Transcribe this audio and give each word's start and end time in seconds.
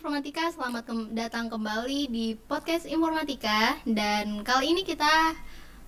informatika, 0.00 0.48
selamat 0.56 0.88
kem- 0.88 1.12
datang 1.12 1.52
kembali 1.52 2.08
di 2.08 2.32
podcast 2.32 2.88
informatika 2.88 3.76
dan 3.84 4.40
kali 4.40 4.72
ini 4.72 4.80
kita 4.80 5.36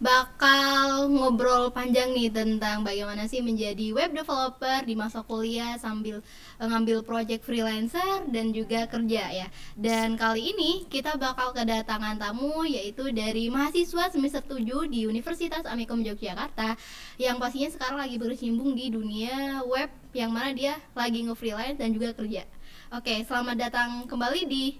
bakal 0.04 1.08
ngobrol 1.08 1.72
panjang 1.72 2.12
nih 2.12 2.28
tentang 2.28 2.84
bagaimana 2.84 3.24
sih 3.24 3.40
menjadi 3.40 3.96
web 3.96 4.12
developer 4.12 4.84
di 4.84 4.92
masa 4.92 5.24
kuliah 5.24 5.80
sambil 5.80 6.20
eh, 6.60 6.68
ngambil 6.68 7.08
project 7.08 7.40
freelancer 7.40 8.28
dan 8.28 8.52
juga 8.52 8.84
kerja 8.84 9.32
ya. 9.32 9.48
Dan 9.80 10.20
kali 10.20 10.52
ini 10.52 10.84
kita 10.92 11.16
bakal 11.16 11.56
kedatangan 11.56 12.20
tamu 12.20 12.68
yaitu 12.68 13.08
dari 13.16 13.48
mahasiswa 13.48 14.12
semester 14.12 14.44
7 14.44 14.92
di 14.92 15.08
Universitas 15.08 15.64
Amikom 15.64 16.04
Yogyakarta 16.04 16.76
yang 17.16 17.40
pastinya 17.40 17.72
sekarang 17.72 17.96
lagi 17.96 18.20
berkecimpung 18.20 18.76
di 18.76 18.92
dunia 18.92 19.64
web 19.64 19.88
yang 20.12 20.36
mana 20.36 20.52
dia 20.52 20.76
lagi 20.92 21.24
nge-freelance 21.24 21.80
dan 21.80 21.96
juga 21.96 22.12
kerja. 22.12 22.44
Oke, 22.92 23.24
selamat 23.24 23.56
datang 23.56 23.90
kembali 24.04 24.44
di 24.44 24.76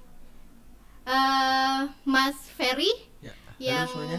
eh, 1.09 1.81
Mas 2.05 2.37
Ferry 2.53 2.93
Ya, 3.25 3.33
yang 3.57 3.89
semuanya. 3.89 4.19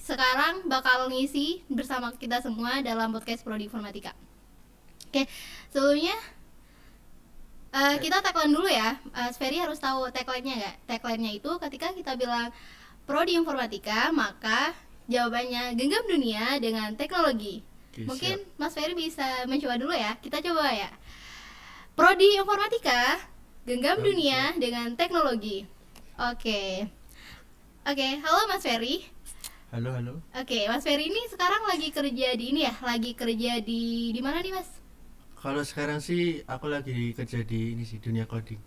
sekarang 0.00 0.54
bakal 0.70 1.10
ngisi 1.12 1.60
bersama 1.68 2.14
kita 2.16 2.40
semua 2.40 2.80
dalam 2.80 3.12
podcast 3.12 3.44
Prodi 3.44 3.68
Informatika. 3.68 4.16
Oke, 5.12 5.28
sebelumnya 5.68 6.16
eh, 7.76 7.96
kita 8.00 8.24
tagline 8.24 8.56
dulu 8.56 8.68
ya. 8.72 8.96
Mas 9.12 9.36
Ferry 9.36 9.60
harus 9.60 9.76
tahu 9.76 10.08
tagline-nya 10.08 10.56
nggak? 10.56 10.76
Tagline-nya 10.88 11.32
itu 11.36 11.50
ketika 11.60 11.92
kita 11.92 12.16
bilang 12.16 12.48
Prodi 13.04 13.36
Informatika, 13.36 14.16
maka 14.16 14.72
jawabannya 15.12 15.76
genggam 15.76 16.04
dunia 16.08 16.56
dengan 16.56 16.96
teknologi. 16.96 17.60
Oke, 17.92 18.08
Mungkin 18.08 18.36
siap. 18.40 18.56
Mas 18.56 18.72
Ferry 18.72 18.96
bisa 18.96 19.44
mencoba 19.44 19.76
dulu 19.76 19.92
ya. 19.92 20.16
Kita 20.24 20.40
coba 20.40 20.72
ya. 20.72 20.88
Prodi 21.96 22.36
Informatika, 22.36 23.24
genggam 23.64 24.04
dunia 24.04 24.52
dengan 24.60 24.92
teknologi. 25.00 25.64
Oke. 26.20 26.84
Oke, 27.88 28.20
halo 28.20 28.44
Mas 28.52 28.60
Ferry. 28.60 29.08
Halo, 29.72 29.96
halo. 29.96 30.20
Oke, 30.36 30.68
Mas 30.68 30.84
Ferry 30.84 31.08
ini 31.08 31.24
sekarang 31.32 31.64
lagi 31.64 31.88
kerja 31.88 32.36
di 32.36 32.52
ini 32.52 32.68
ya, 32.68 32.76
lagi 32.84 33.16
kerja 33.16 33.64
di 33.64 34.12
di 34.12 34.20
mana 34.20 34.44
nih 34.44 34.52
Mas? 34.52 34.68
Kalau 35.40 35.64
sekarang 35.64 36.04
sih 36.04 36.44
aku 36.44 36.68
lagi 36.68 37.16
kerja 37.16 37.40
di 37.40 37.72
ini 37.72 37.88
sih 37.88 37.96
dunia 37.96 38.28
coding. 38.28 38.60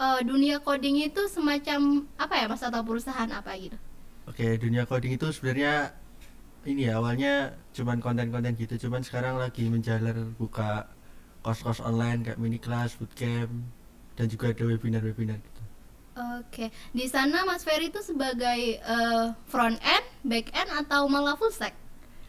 Eh, 0.00 0.20
dunia 0.24 0.56
coding 0.64 1.04
itu 1.04 1.20
semacam 1.28 2.08
apa 2.16 2.34
ya 2.40 2.48
Mas 2.48 2.64
atau 2.64 2.80
perusahaan 2.80 3.28
apa 3.28 3.60
gitu? 3.60 3.76
Oke, 4.24 4.56
dunia 4.56 4.88
coding 4.88 5.20
itu 5.20 5.28
sebenarnya 5.36 5.92
ini 6.64 6.88
ya 6.88 6.96
awalnya 6.96 7.60
cuman 7.76 8.00
konten-konten 8.00 8.56
gitu, 8.56 8.88
cuman 8.88 9.04
sekarang 9.04 9.36
lagi 9.36 9.68
menjalar 9.68 10.16
buka 10.40 10.88
kos-kos 11.44 11.84
online 11.84 12.24
kayak 12.24 12.40
mini 12.40 12.56
class, 12.56 12.96
bootcamp, 12.96 13.52
dan 14.16 14.26
juga 14.32 14.56
ada 14.56 14.64
webinar-webinar 14.64 15.36
gitu. 15.36 15.62
Oke, 16.40 16.70
di 16.94 17.04
sana 17.10 17.44
Mas 17.44 17.66
Ferry 17.66 17.92
itu 17.92 18.00
sebagai 18.00 18.80
eh, 18.80 19.26
front 19.50 19.76
end, 19.82 20.06
back 20.24 20.48
end 20.56 20.70
atau 20.72 21.04
malah 21.10 21.36
full 21.36 21.52
stack? 21.52 21.76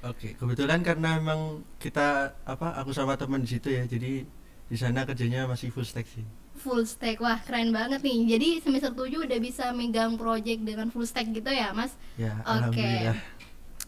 Oke, 0.03 0.35
kebetulan 0.35 0.83
karena 0.83 1.17
memang 1.21 1.63
kita 1.79 2.35
apa 2.43 2.75
aku 2.81 2.91
sama 2.91 3.15
teman 3.15 3.41
di 3.45 3.49
situ 3.55 3.71
ya, 3.71 3.87
jadi 3.87 4.27
di 4.65 4.77
sana 4.77 5.05
kerjanya 5.05 5.45
masih 5.45 5.69
full 5.69 5.85
stack 5.85 6.09
sih. 6.09 6.25
Full 6.59 6.83
stack, 6.89 7.21
wah 7.21 7.37
keren 7.45 7.69
banget 7.69 8.01
nih. 8.01 8.35
Jadi 8.35 8.49
semester 8.65 8.89
7 8.89 9.21
udah 9.21 9.39
bisa 9.39 9.69
megang 9.71 10.17
project 10.17 10.65
dengan 10.65 10.89
full 10.89 11.05
stack 11.05 11.29
gitu 11.29 11.53
ya 11.53 11.69
Mas? 11.71 11.93
Ya, 12.17 12.41
Oke. 12.41 12.49
alhamdulillah. 12.81 13.17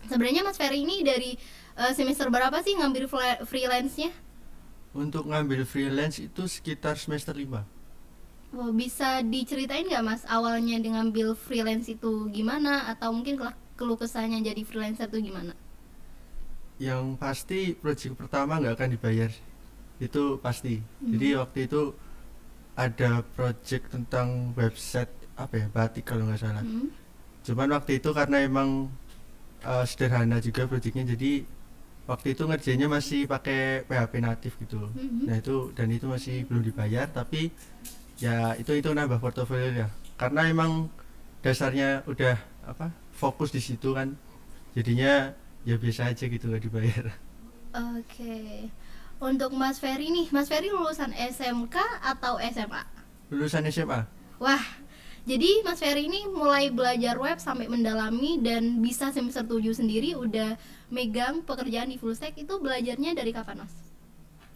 Sebenarnya 0.07 0.41
Mas 0.45 0.61
Ferry 0.61 0.85
ini 0.85 1.01
dari 1.01 1.35
eh, 1.73 1.93
semester 1.97 2.29
berapa 2.29 2.61
sih 2.61 2.77
ngambil 2.77 3.09
freelance-nya? 3.49 4.13
Untuk 5.03 5.23
ngambil 5.31 5.61
freelance 5.71 6.17
itu 6.27 6.43
sekitar 6.55 6.95
semester 7.03 7.35
5. 7.43 7.61
Wah, 8.55 8.71
bisa 8.81 9.09
diceritain 9.33 9.85
nggak 9.89 10.03
Mas 10.07 10.23
awalnya 10.35 10.75
dengan 10.85 11.05
ngambil 11.07 11.27
freelance 11.45 11.87
itu 11.95 12.11
gimana 12.37 12.73
atau 12.91 13.09
mungkin 13.15 13.35
keluh 13.79 13.99
kesahnya 14.01 14.37
jadi 14.47 14.61
freelancer 14.69 15.07
itu 15.11 15.19
gimana? 15.27 15.53
yang 16.77 17.17
pasti 17.17 17.73
project 17.73 18.13
pertama 18.17 18.61
nggak 18.61 18.75
akan 18.77 18.89
dibayar 18.93 19.31
itu 19.97 20.23
pasti 20.45 20.75
jadi 21.13 21.27
Mhm. 21.27 21.39
waktu 21.41 21.59
itu 21.69 21.81
ada 22.77 23.25
project 23.37 23.85
tentang 23.95 24.53
website 24.53 25.09
apa 25.37 25.55
ya 25.61 25.67
batik 25.73 26.05
kalau 26.09 26.29
nggak 26.29 26.41
salah 26.41 26.65
Hmm. 26.65 26.89
cuman 27.45 27.69
waktu 27.77 27.99
itu 28.01 28.09
karena 28.13 28.37
emang 28.45 28.69
uh, 29.65 29.85
sederhana 29.87 30.37
juga 30.43 30.65
projectnya 30.69 31.05
jadi 31.17 31.45
waktu 32.07 32.33
itu 32.33 32.47
ngerjainnya 32.47 32.87
masih 32.87 33.27
pakai 33.27 33.83
PHP 33.83 34.13
natif 34.19 34.55
gitu 34.57 34.79
Mhm. 34.95 35.27
nah 35.27 35.35
itu 35.37 35.75
dan 35.75 35.91
itu 35.91 36.07
masih 36.07 36.47
belum 36.47 36.63
dibayar 36.63 37.05
tapi 37.05 37.51
ya 38.17 38.55
itu 38.55 38.71
itu 38.73 38.89
nambah 38.89 39.19
portofolio 39.19 39.69
ya 39.75 39.87
karena 40.15 40.47
emang 40.47 40.87
dasarnya 41.43 42.01
udah 42.03 42.35
apa 42.65 42.89
fokus 43.13 43.51
di 43.51 43.59
situ 43.59 43.93
kan 43.93 44.15
jadinya 44.73 45.35
ya 45.63 45.75
biasa 45.75 46.09
aja 46.09 46.25
gitu 46.25 46.47
nggak 46.47 46.63
dibayar 46.63 47.05
Oke. 47.77 48.71
Untuk 49.17 49.49
Mas 49.51 49.77
Ferry 49.77 50.09
nih, 50.09 50.29
Mas 50.29 50.45
Ferry 50.45 50.69
lulusan 50.69 51.09
SMK 51.13 51.73
atau 52.01 52.37
SMA? 52.39 52.81
lulusan 53.27 53.65
SMA 53.67 54.07
Wah, 54.37 54.63
jadi 55.25 55.61
Mas 55.61 55.77
Ferry 55.77 56.07
ini 56.07 56.25
mulai 56.25 56.71
belajar 56.71 57.19
web 57.19 57.37
sampai 57.37 57.67
mendalami 57.67 58.39
dan 58.39 58.79
bisa 58.79 59.11
semester 59.11 59.43
7 59.43 59.75
sendiri 59.75 60.15
udah 60.15 60.55
megang 60.87 61.43
pekerjaan 61.43 61.91
di 61.91 61.97
full 61.99 62.15
stack 62.15 62.35
itu 62.39 62.53
belajarnya 62.59 63.11
dari 63.13 63.31
kapan 63.35 63.63
Mas? 63.63 63.73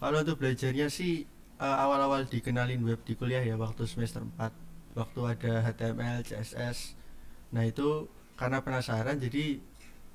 kalau 0.01 0.17
untuk 0.25 0.41
belajarnya 0.41 0.87
sih 0.89 1.23
uh, 1.61 1.77
awal-awal 1.85 2.25
dikenalin 2.25 2.81
web 2.81 2.99
di 3.05 3.13
kuliah 3.13 3.43
ya 3.45 3.55
waktu 3.59 3.85
semester 3.85 4.23
4 4.39 4.97
waktu 4.97 5.19
ada 5.23 5.53
HTML 5.69 6.19
CSS 6.25 6.77
nah 7.51 7.63
itu 7.63 8.07
karena 8.39 8.63
penasaran 8.63 9.19
jadi 9.19 9.59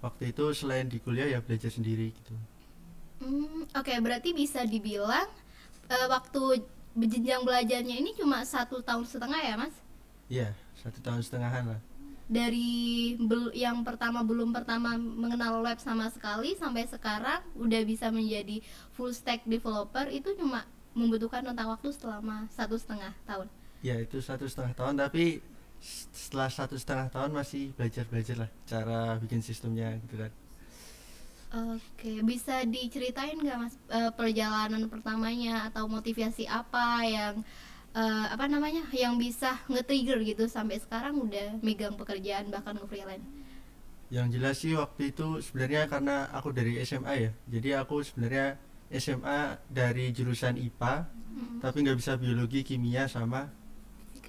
waktu 0.03 0.33
itu 0.35 0.45
selain 0.53 0.89
di 0.89 0.99
kuliah 0.99 1.29
ya 1.29 1.39
belajar 1.41 1.71
sendiri 1.71 2.11
gitu 2.13 2.35
Hmm, 3.17 3.65
Oke, 3.73 3.97
berarti 3.97 4.37
bisa 4.37 4.61
dibilang 4.69 5.25
eh, 5.89 6.05
waktu 6.05 6.61
jenjang 7.01 7.49
belajarnya 7.49 7.97
ini 7.97 8.13
cuma 8.13 8.45
satu 8.45 8.85
tahun 8.85 9.09
setengah 9.09 9.41
ya 9.41 9.55
Mas? 9.57 9.73
Iya 10.29 10.53
satu 10.77 10.99
tahun 11.01 11.25
setengahan 11.25 11.65
lah 11.65 11.81
Dari 12.27 13.15
bel- 13.23 13.55
yang 13.55 13.87
pertama 13.87 14.27
belum 14.27 14.51
pertama 14.51 14.99
mengenal 14.99 15.63
web 15.63 15.79
sama 15.79 16.11
sekali 16.11 16.59
sampai 16.59 16.83
sekarang 16.91 17.39
udah 17.55 17.83
bisa 17.87 18.11
menjadi 18.11 18.59
full 18.91 19.15
stack 19.15 19.47
developer 19.47 20.11
itu 20.11 20.35
cuma 20.35 20.67
membutuhkan 20.97 21.45
rentang 21.47 21.71
waktu 21.71 21.93
selama 21.95 22.49
satu 22.51 22.75
setengah 22.81 23.13
tahun. 23.29 23.47
ya 23.85 23.95
itu 24.01 24.19
satu 24.19 24.49
setengah 24.49 24.73
tahun 24.75 24.95
tapi 24.99 25.25
setelah 26.17 26.49
satu 26.51 26.75
setengah 26.81 27.09
tahun 27.13 27.31
masih 27.37 27.77
belajar 27.77 28.05
belajar 28.09 28.37
lah 28.43 28.51
cara 28.65 29.01
bikin 29.23 29.41
sistemnya 29.45 29.95
gitu 30.03 30.17
kan 30.19 30.33
Oke, 31.57 32.21
bisa 32.27 32.67
diceritain 32.67 33.39
nggak 33.39 33.59
mas 33.63 33.75
eh, 33.89 34.11
perjalanan 34.19 34.83
pertamanya 34.91 35.71
atau 35.71 35.87
motivasi 35.87 36.45
apa 36.51 37.07
yang 37.07 37.35
eh, 37.97 38.27
apa 38.29 38.45
namanya 38.47 38.85
yang 38.93 39.17
bisa 39.17 39.57
nge-trigger 39.67 40.21
gitu 40.23 40.45
sampai 40.47 40.77
sekarang 40.77 41.17
udah 41.19 41.57
megang 41.65 41.97
pekerjaan 41.97 42.53
bahkan 42.53 42.77
nge-freelance. 42.77 43.25
yang 44.07 44.31
jelas 44.31 44.63
sih 44.63 44.77
waktu 44.79 45.11
itu 45.11 45.43
sebenarnya 45.43 45.91
karena 45.91 46.31
aku 46.31 46.55
dari 46.55 46.79
SMA 46.81 47.15
ya 47.19 47.31
jadi 47.51 47.83
aku 47.83 48.07
sebenarnya 48.07 48.55
SMA 48.93 49.41
dari 49.67 50.15
jurusan 50.15 50.55
IPA 50.57 50.95
Mm. 51.37 51.61
tapi 51.61 51.85
nggak 51.85 51.99
bisa 52.01 52.17
biologi 52.17 52.65
kimia 52.65 53.05
sama 53.13 53.53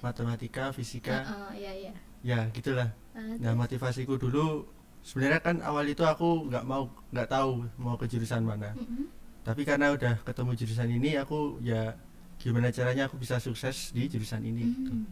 matematika 0.00 0.70
fisika 0.76 1.24
Heeh, 1.24 1.50
iya 1.56 1.72
iya. 1.72 1.92
ya 2.20 2.38
gitulah 2.52 2.92
Eh, 3.16 3.34
nah 3.40 3.56
motivasiku 3.56 4.14
dulu 4.14 4.62
sebenarnya 5.02 5.40
kan 5.40 5.56
awal 5.64 5.88
itu 5.88 6.04
aku 6.04 6.46
nggak 6.46 6.62
mau 6.62 6.86
nggak 7.10 7.26
tahu 7.26 7.64
mau 7.80 7.96
ke 7.96 8.06
jurusan 8.06 8.44
mana 8.44 8.70
mm-mm. 8.76 9.08
tapi 9.40 9.64
karena 9.64 9.90
udah 9.90 10.20
ketemu 10.22 10.52
jurusan 10.54 10.88
ini 10.92 11.16
aku 11.16 11.58
ya 11.64 11.96
gimana 12.38 12.70
caranya 12.70 13.10
aku 13.10 13.18
bisa 13.18 13.42
sukses 13.42 13.90
di 13.90 14.06
jurusan 14.06 14.42
ini 14.46 14.62
gitu. 14.62 14.94
Mm. 14.94 15.06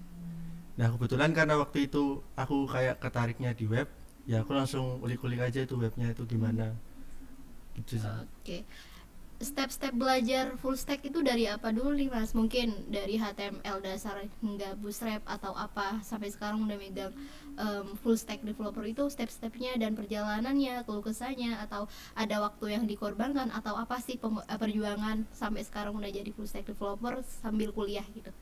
nah 0.79 0.89
kebetulan 0.95 1.31
karena 1.35 1.59
waktu 1.59 1.91
itu 1.91 2.23
aku 2.39 2.71
kayak 2.71 3.03
ketariknya 3.03 3.51
di 3.53 3.67
web 3.67 3.91
ya 4.27 4.43
aku 4.43 4.55
langsung 4.55 5.03
ulik-ulik 5.03 5.43
aja 5.43 5.63
itu 5.63 5.75
webnya 5.79 6.15
itu 6.15 6.23
gimana 6.27 6.75
gitu 7.77 8.01
Oke. 8.41 8.65
Step-step 9.37 9.93
belajar 9.93 10.57
full 10.57 10.81
stack 10.81 11.05
itu 11.05 11.21
dari 11.21 11.45
apa 11.45 11.69
dulu 11.69 11.93
nih 11.93 12.09
Mas? 12.09 12.33
Mungkin 12.33 12.89
dari 12.89 13.21
HTML 13.21 13.85
dasar 13.85 14.25
hingga 14.41 14.73
Bootstrap 14.81 15.21
atau 15.29 15.53
apa 15.53 16.01
sampai 16.01 16.33
sekarang 16.33 16.65
udah 16.65 16.81
megang 16.81 17.13
em, 17.61 17.93
full 18.01 18.17
stack 18.17 18.41
developer 18.41 18.81
itu 18.89 19.05
step-stepnya 19.13 19.77
dan 19.77 19.93
perjalanannya, 19.93 20.89
keluh 20.89 21.05
atau 21.05 21.85
ada 22.17 22.37
waktu 22.41 22.81
yang 22.81 22.85
dikorbankan 22.89 23.53
atau 23.53 23.77
apa 23.77 24.01
sih 24.01 24.17
eh, 24.17 24.57
perjuangan 24.57 25.29
sampai 25.37 25.61
sekarang 25.69 25.93
udah 26.01 26.09
jadi 26.09 26.33
full 26.33 26.49
stack 26.49 26.65
developer 26.65 27.21
sambil 27.45 27.77
kuliah 27.77 28.05
gitu. 28.17 28.33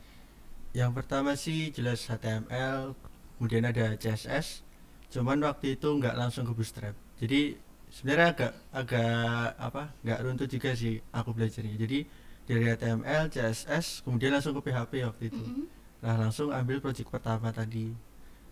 yang 0.75 0.91
pertama 0.95 1.35
sih 1.35 1.71
jelas 1.71 2.07
HTML 2.07 2.95
kemudian 3.39 3.67
ada 3.67 3.95
CSS 3.99 4.63
cuman 5.11 5.43
waktu 5.47 5.79
itu 5.79 5.87
nggak 5.87 6.15
langsung 6.19 6.47
ke 6.47 6.53
bootstrap 6.55 6.95
jadi 7.19 7.55
sebenarnya 7.95 8.27
agak 8.35 8.53
agak 8.75 9.55
apa 9.55 9.83
nggak 10.03 10.19
runtut 10.27 10.49
juga 10.51 10.75
sih 10.75 10.99
aku 11.15 11.31
belajarnya. 11.31 11.79
Jadi 11.79 11.99
dari 12.45 12.65
HTML 12.67 13.31
CSS 13.31 14.03
kemudian 14.03 14.35
langsung 14.35 14.59
ke 14.59 14.67
PHP 14.67 14.93
waktu 15.07 15.25
itu. 15.31 15.45
Mm-mm. 15.45 15.67
nah 16.05 16.21
langsung 16.21 16.51
ambil 16.51 16.83
project 16.83 17.09
pertama 17.09 17.55
tadi. 17.55 17.95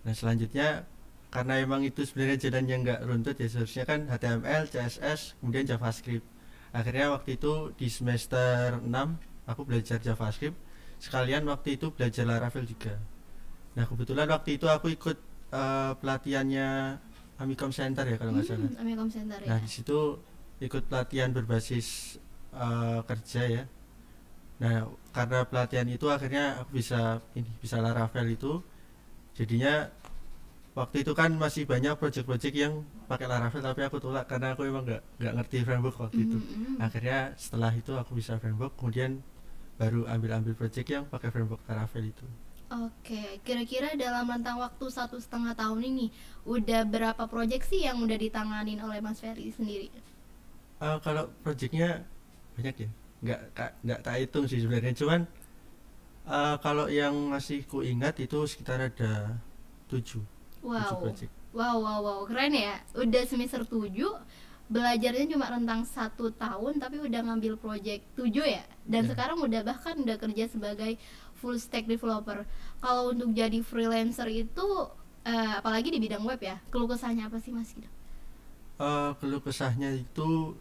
Nah 0.07 0.15
selanjutnya 0.15 0.87
karena 1.29 1.61
emang 1.61 1.83
itu 1.83 2.07
sebenarnya 2.07 2.49
jalan 2.49 2.65
yang 2.71 2.81
nggak 2.87 3.01
runtut 3.03 3.37
ya 3.41 3.49
seharusnya 3.51 3.85
kan 3.85 4.07
HTML, 4.09 4.63
CSS, 4.71 5.37
kemudian 5.43 5.65
JavaScript. 5.67 6.25
Akhirnya 6.73 7.13
waktu 7.13 7.37
itu 7.37 7.77
di 7.77 7.89
semester 7.93 8.81
6 8.81 8.89
aku 9.45 9.61
belajar 9.67 10.01
JavaScript. 10.01 10.57
Sekalian 11.03 11.45
waktu 11.51 11.77
itu 11.77 11.91
belajar 11.93 12.25
Laravel 12.25 12.65
juga. 12.65 12.95
Nah 13.75 13.85
kebetulan 13.85 14.29
waktu 14.31 14.57
itu 14.61 14.71
aku 14.71 14.93
ikut 14.93 15.19
uh, 15.53 15.93
pelatihannya 15.99 17.01
Amicom 17.43 17.71
Center 17.75 18.05
ya 18.07 18.17
kalau 18.17 18.33
nggak 18.39 18.47
salah 18.47 18.71
Hmm, 18.71 18.81
Amicom 18.87 19.09
Center 19.11 19.39
ya. 19.43 19.49
Nah 19.51 19.59
di 19.59 19.71
situ 19.71 19.99
ikut 20.63 20.83
pelatihan 20.87 21.35
berbasis 21.35 22.17
uh, 22.55 23.03
kerja 23.03 23.43
ya. 23.51 23.65
Nah 24.63 24.87
karena 25.11 25.43
pelatihan 25.43 25.89
itu 25.91 26.07
akhirnya 26.07 26.63
aku 26.63 26.79
bisa 26.79 27.19
ini 27.35 27.51
bisa 27.59 27.83
Laravel 27.83 28.31
itu. 28.31 28.63
Jadinya 29.35 29.91
waktu 30.73 31.05
itu 31.05 31.13
kan 31.13 31.35
masih 31.37 31.67
banyak 31.69 31.99
project-project 31.99 32.55
yang 32.55 32.87
pakai 33.11 33.27
Laravel 33.27 33.61
tapi 33.61 33.81
aku 33.85 33.99
tolak 33.99 34.25
karena 34.31 34.55
aku 34.55 34.65
emang 34.65 34.87
nggak 34.87 35.03
nggak 35.19 35.35
ngerti 35.43 35.57
framework 35.67 35.97
waktu 35.99 36.19
itu. 36.25 36.39
Mhm, 36.39 36.47
mhm. 36.47 36.75
Akhirnya 36.79 37.19
setelah 37.35 37.73
itu 37.75 37.93
aku 37.99 38.15
bisa 38.17 38.39
framework 38.39 38.79
kemudian 38.79 39.19
baru 39.77 40.07
ambil-ambil 40.07 40.55
project 40.55 40.89
yang 40.89 41.05
pakai 41.11 41.35
framework 41.35 41.61
Laravel 41.67 42.15
itu. 42.15 42.27
Oke, 42.73 43.23
kira-kira 43.45 43.93
dalam 44.01 44.25
rentang 44.33 44.57
waktu 44.57 44.87
satu 44.89 45.21
setengah 45.21 45.53
tahun 45.53 45.81
ini 45.93 46.07
udah 46.49 46.89
berapa 46.89 47.29
proyek 47.29 47.61
sih 47.69 47.85
yang 47.85 48.01
udah 48.01 48.17
ditanganin 48.17 48.81
oleh 48.81 49.01
Mas 49.05 49.21
Ferry 49.21 49.53
sendiri? 49.53 49.93
Uh, 50.81 50.99
kalau 51.05 51.31
projectnya 51.45 52.03
banyak 52.57 52.75
ya 52.87 52.91
nggak 53.23 53.41
nggak 53.87 54.01
tak 54.03 54.15
hitung 54.19 54.45
sih 54.51 54.59
sebenarnya 54.59 54.93
cuman 54.99 55.21
uh, 56.27 56.57
kalau 56.59 56.91
yang 56.91 57.15
masih 57.31 57.63
ku 57.71 57.87
ingat 57.87 58.19
itu 58.19 58.39
sekitar 58.51 58.83
ada 58.83 59.39
tujuh 59.87 60.23
tujuh 60.75 60.97
Wow, 60.97 60.99
project 60.99 61.31
wow, 61.53 61.77
wow, 61.79 61.99
wow, 62.01 62.19
keren 62.25 62.55
ya. 62.55 62.79
Udah 62.95 63.23
semester 63.27 63.63
7 63.67 63.93
belajarnya 64.73 65.27
cuma 65.29 65.51
rentang 65.53 65.85
satu 65.85 66.33
tahun 66.33 66.81
tapi 66.81 66.97
udah 67.03 67.21
ngambil 67.29 67.59
project 67.61 68.03
7 68.17 68.31
ya. 68.47 68.65
Dan 68.87 69.05
Ya. 69.05 69.11
sekarang 69.11 69.39
udah 69.43 69.61
bahkan 69.63 69.99
udah 69.99 70.17
kerja 70.17 70.45
sebagai 70.49 70.97
full 71.43 71.59
stack 71.67 71.85
developer. 71.91 72.39
Kalau 72.85 73.03
untuk 73.13 73.31
jadi 73.41 73.59
freelancer 73.71 74.29
itu 74.31 74.67
eh, 75.27 75.53
apalagi 75.61 75.89
di 75.95 75.99
bidang 76.05 76.25
web 76.29 76.41
ya, 76.51 76.57
keluh 76.71 76.89
kesahnya 76.93 77.25
apa 77.29 77.39
sih 77.45 77.53
Mas 77.57 77.71
Gitu? 77.75 77.91
Uh, 78.81 79.15
keluh 79.21 79.39
kesahnya 79.47 79.95
itu 79.95 80.57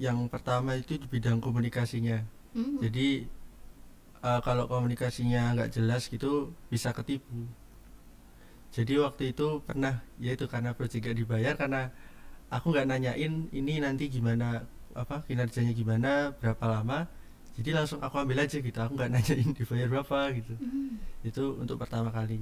yang 0.00 0.18
pertama 0.32 0.70
itu 0.80 0.92
di 1.02 1.06
bidang 1.14 1.38
komunikasinya 1.44 2.18
Hmm. 2.52 2.84
jadi 2.84 3.24
uh, 4.26 4.40
kalau 4.46 4.64
komunikasinya 4.72 5.40
nggak 5.56 5.70
jelas 5.76 6.02
gitu 6.12 6.52
bisa 6.72 6.90
ketipu 6.96 7.48
jadi 8.72 9.04
waktu 9.04 9.36
itu 9.36 9.60
pernah 9.68 10.00
yaitu 10.16 10.48
karena 10.48 10.72
project 10.72 11.02
gak 11.12 11.18
dibayar 11.20 11.54
karena 11.60 11.92
aku 12.48 12.72
nggak 12.72 12.88
nanyain 12.88 13.34
ini 13.52 13.74
nanti 13.84 14.08
gimana 14.08 14.64
apa 14.96 15.24
kinerjanya 15.28 15.72
gimana 15.76 16.32
berapa 16.40 16.64
lama 16.68 17.08
jadi 17.52 17.70
langsung 17.76 18.00
aku 18.00 18.16
ambil 18.16 18.44
aja 18.44 18.56
gitu 18.56 18.78
aku 18.80 18.96
nggak 18.96 19.10
nanyain 19.12 19.50
dibayar 19.58 19.88
berapa 19.88 20.18
gitu. 20.36 20.54
Hmm. 20.56 20.96
itu 21.22 21.44
untuk 21.60 21.76
pertama 21.76 22.08
kali. 22.08 22.40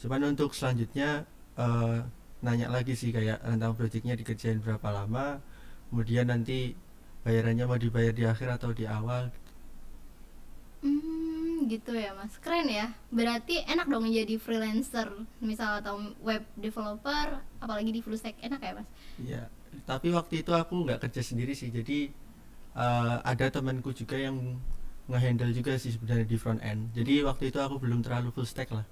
Cuman 0.00 0.32
untuk 0.36 0.52
selanjutnya 0.52 1.24
eh, 1.56 1.98
nanya 2.40 2.68
lagi 2.72 2.96
sih 2.96 3.12
kayak 3.12 3.40
tentang 3.44 3.76
projectnya 3.76 4.16
dikerjain 4.16 4.64
berapa 4.64 4.88
lama 4.88 5.40
kemudian 5.90 6.30
nanti 6.30 6.72
bayarannya 7.26 7.66
mau 7.66 7.76
dibayar 7.76 8.14
di 8.14 8.24
akhir 8.24 8.48
atau 8.56 8.70
di 8.72 8.86
awal. 8.86 9.28
Hmm, 10.80 11.68
gitu 11.68 11.92
ya 11.92 12.16
mas, 12.16 12.40
keren 12.40 12.70
ya. 12.70 12.88
Berarti 13.12 13.60
enak 13.68 13.84
dong 13.90 14.08
jadi 14.08 14.40
freelancer, 14.40 15.12
misal 15.44 15.84
atau 15.84 16.00
web 16.24 16.40
developer, 16.56 17.44
apalagi 17.60 17.92
di 17.92 18.00
full 18.00 18.16
stack. 18.16 18.40
Enak 18.40 18.60
ya 18.64 18.72
mas. 18.72 18.88
Iya, 19.20 19.42
tapi 19.84 20.08
waktu 20.08 20.40
itu 20.40 20.56
aku 20.56 20.88
nggak 20.88 21.04
kerja 21.04 21.20
sendiri 21.20 21.52
sih, 21.52 21.68
jadi 21.68 22.08
eh, 22.74 23.16
ada 23.24 23.46
temanku 23.50 23.90
juga 23.94 24.16
yang 24.18 24.58
ngehandle 25.10 25.50
juga 25.50 25.74
sih 25.76 25.90
sebenarnya 25.94 26.26
di 26.26 26.38
front 26.38 26.62
end. 26.62 26.94
Jadi 26.94 27.26
waktu 27.26 27.50
itu 27.50 27.58
aku 27.58 27.82
belum 27.82 28.06
terlalu 28.06 28.30
full 28.30 28.46
stack 28.46 28.70
lah. 28.70 28.86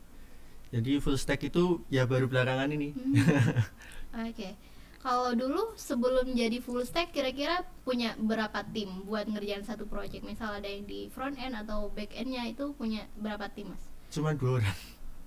Jadi 0.75 1.01
full 1.01 1.17
stack 1.17 1.47
itu 1.47 1.81
ya 1.89 2.05
baru 2.05 2.27
belakangan 2.27 2.69
ini. 2.75 2.93
Hmm. 2.93 4.27
Oke, 4.29 4.59
kalau 4.99 5.31
dulu 5.33 5.73
sebelum 5.79 6.35
jadi 6.35 6.59
full 6.59 6.83
stack, 6.83 7.15
kira-kira 7.15 7.63
punya 7.87 8.19
berapa 8.19 8.67
tim 8.75 9.07
buat 9.07 9.31
ngerjain 9.31 9.63
satu 9.63 9.87
project? 9.87 10.27
Misal 10.27 10.59
ada 10.59 10.67
yang 10.67 10.85
di 10.85 11.07
front 11.09 11.39
end 11.39 11.55
atau 11.55 11.89
back 11.95 12.13
endnya 12.19 12.45
itu 12.51 12.75
punya 12.75 13.07
berapa 13.17 13.47
tim 13.55 13.73
mas? 13.73 13.83
Cuman 14.11 14.35
dua 14.35 14.61
orang. 14.61 14.77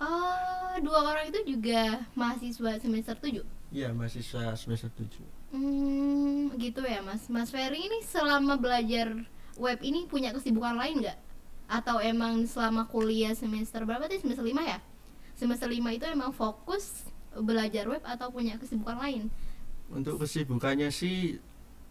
Oh, 0.02 0.74
dua 0.82 1.14
orang 1.14 1.30
itu 1.30 1.56
juga 1.56 2.02
mahasiswa 2.18 2.82
semester 2.82 3.14
7 3.14 3.46
Iya, 3.70 3.94
mahasiswa 3.94 4.58
semester 4.58 4.90
7 4.98 5.41
Hmm, 5.52 6.56
gitu 6.56 6.80
ya 6.88 7.04
mas. 7.04 7.28
Mas 7.28 7.52
Ferry 7.52 7.84
ini 7.84 8.00
selama 8.08 8.56
belajar 8.56 9.12
web 9.60 9.80
ini 9.84 10.08
punya 10.08 10.32
kesibukan 10.32 10.80
lain 10.80 11.04
nggak? 11.04 11.20
Atau 11.68 12.00
emang 12.00 12.44
selama 12.48 12.88
kuliah 12.88 13.36
semester 13.36 13.84
berapa 13.84 14.08
tadi 14.08 14.24
semester 14.24 14.44
5 14.44 14.64
ya? 14.64 14.80
Semester 15.36 15.68
5 15.68 15.92
itu 15.92 16.06
emang 16.08 16.32
fokus 16.32 17.08
belajar 17.36 17.88
web 17.88 18.04
atau 18.04 18.32
punya 18.32 18.56
kesibukan 18.60 19.00
lain? 19.00 19.28
Untuk 19.92 20.24
kesibukannya 20.24 20.88
sih 20.92 21.40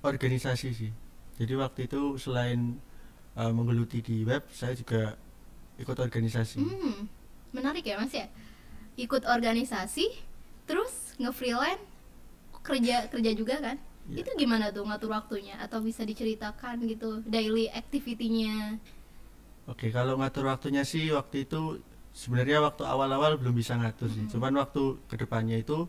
organisasi 0.00 0.68
sih. 0.72 0.92
Jadi 1.36 1.52
waktu 1.56 1.88
itu 1.88 2.16
selain 2.16 2.80
eh, 3.36 3.52
menggeluti 3.52 4.00
di 4.00 4.24
web, 4.24 4.44
saya 4.52 4.72
juga 4.72 5.16
ikut 5.80 5.96
organisasi. 5.96 6.60
Hmm, 6.60 7.08
menarik 7.52 7.84
ya 7.84 7.96
mas 8.00 8.12
ya. 8.12 8.28
Ikut 9.00 9.24
organisasi, 9.24 10.12
terus 10.68 11.16
nge-freelance, 11.16 11.80
kerja 12.62 13.08
kerja 13.08 13.30
juga 13.36 13.56
kan? 13.60 13.76
Iya. 14.10 14.24
Itu 14.24 14.30
gimana 14.36 14.72
tuh 14.74 14.84
ngatur 14.88 15.10
waktunya? 15.12 15.56
Atau 15.60 15.84
bisa 15.84 16.02
diceritakan 16.02 16.82
gitu 16.88 17.22
daily 17.28 17.70
activity-nya? 17.70 18.80
Oke, 19.70 19.94
kalau 19.94 20.18
ngatur 20.18 20.50
waktunya 20.50 20.82
sih 20.82 21.14
waktu 21.14 21.46
itu 21.46 21.78
sebenarnya 22.10 22.58
waktu 22.64 22.82
awal-awal 22.82 23.38
belum 23.38 23.54
bisa 23.54 23.78
ngatur 23.78 24.10
sih. 24.10 24.26
Mhm. 24.26 24.30
Cuman 24.34 24.52
waktu 24.58 24.82
ke 25.06 25.14
depannya 25.20 25.62
itu 25.62 25.86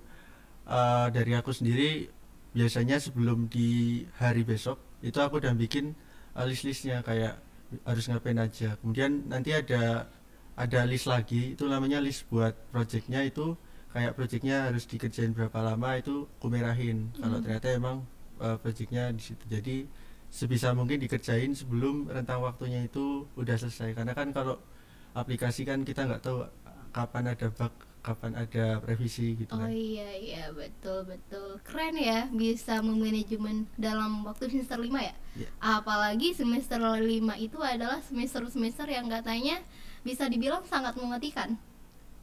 eh, 0.70 1.08
dari 1.10 1.34
aku 1.34 1.52
sendiri 1.56 2.12
biasanya 2.52 3.00
sebelum 3.00 3.48
di 3.48 4.04
hari 4.20 4.44
besok 4.44 4.78
itu 5.02 5.18
aku 5.18 5.42
udah 5.42 5.56
bikin 5.58 5.98
eh, 6.38 6.46
list-listnya 6.46 7.02
kayak 7.02 7.42
harus 7.88 8.06
ngapain 8.12 8.38
aja. 8.38 8.78
Kemudian 8.84 9.32
nanti 9.32 9.56
ada 9.56 10.12
ada 10.60 10.80
list 10.86 11.08
lagi 11.08 11.56
itu 11.56 11.64
namanya 11.66 12.04
list 12.04 12.28
buat 12.30 12.54
projectnya 12.70 13.24
itu 13.26 13.56
kayak 13.92 14.14
projectnya 14.14 14.68
harus 14.68 14.84
dikerjain 14.84 15.32
berapa 15.32 15.60
lama 15.62 15.96
itu 15.96 16.28
kumerahin. 16.38 17.12
Kalau 17.14 17.38
Mhm. 17.38 17.44
ternyata 17.44 17.68
emang 17.72 17.98
eh, 18.38 18.58
projectnya 18.58 19.12
di 19.12 19.22
situ. 19.22 19.44
Jadi 19.46 19.86
sebisa 20.28 20.72
mungkin 20.72 20.98
dikerjain 20.98 21.54
sebelum 21.54 22.08
rentang 22.08 22.42
waktunya 22.42 22.82
itu 22.82 23.30
udah 23.36 23.54
selesai 23.54 23.94
karena 23.94 24.12
kan 24.12 24.32
kalau 24.32 24.58
aplikasi 25.12 25.62
kan 25.62 25.84
kita 25.84 26.08
nggak 26.08 26.24
tahu 26.24 26.48
kapan 26.90 27.30
ada 27.30 27.48
bug 27.48 27.70
kapan 28.02 28.34
ada 28.34 28.82
revisi 28.82 29.38
gitu 29.38 29.54
Oh 29.54 29.60
kan 29.60 29.70
iya 29.70 30.10
iya 30.10 30.44
betul 30.50 31.06
betul 31.06 31.62
keren 31.62 31.94
ya 31.94 32.26
bisa 32.32 32.82
memanajemen 32.82 33.70
dalam 33.78 34.26
waktu 34.26 34.50
semester 34.50 34.80
5 34.80 34.98
ya 34.98 35.14
Iya. 35.38 35.50
apalagi 35.62 36.34
semester 36.34 36.82
5 36.82 37.06
itu 37.38 37.62
adalah 37.62 38.02
semester-semester 38.02 38.90
yang 38.90 39.06
katanya 39.06 39.62
bisa 40.02 40.26
dibilang 40.26 40.66
sangat 40.66 40.98
mematikan 40.98 41.62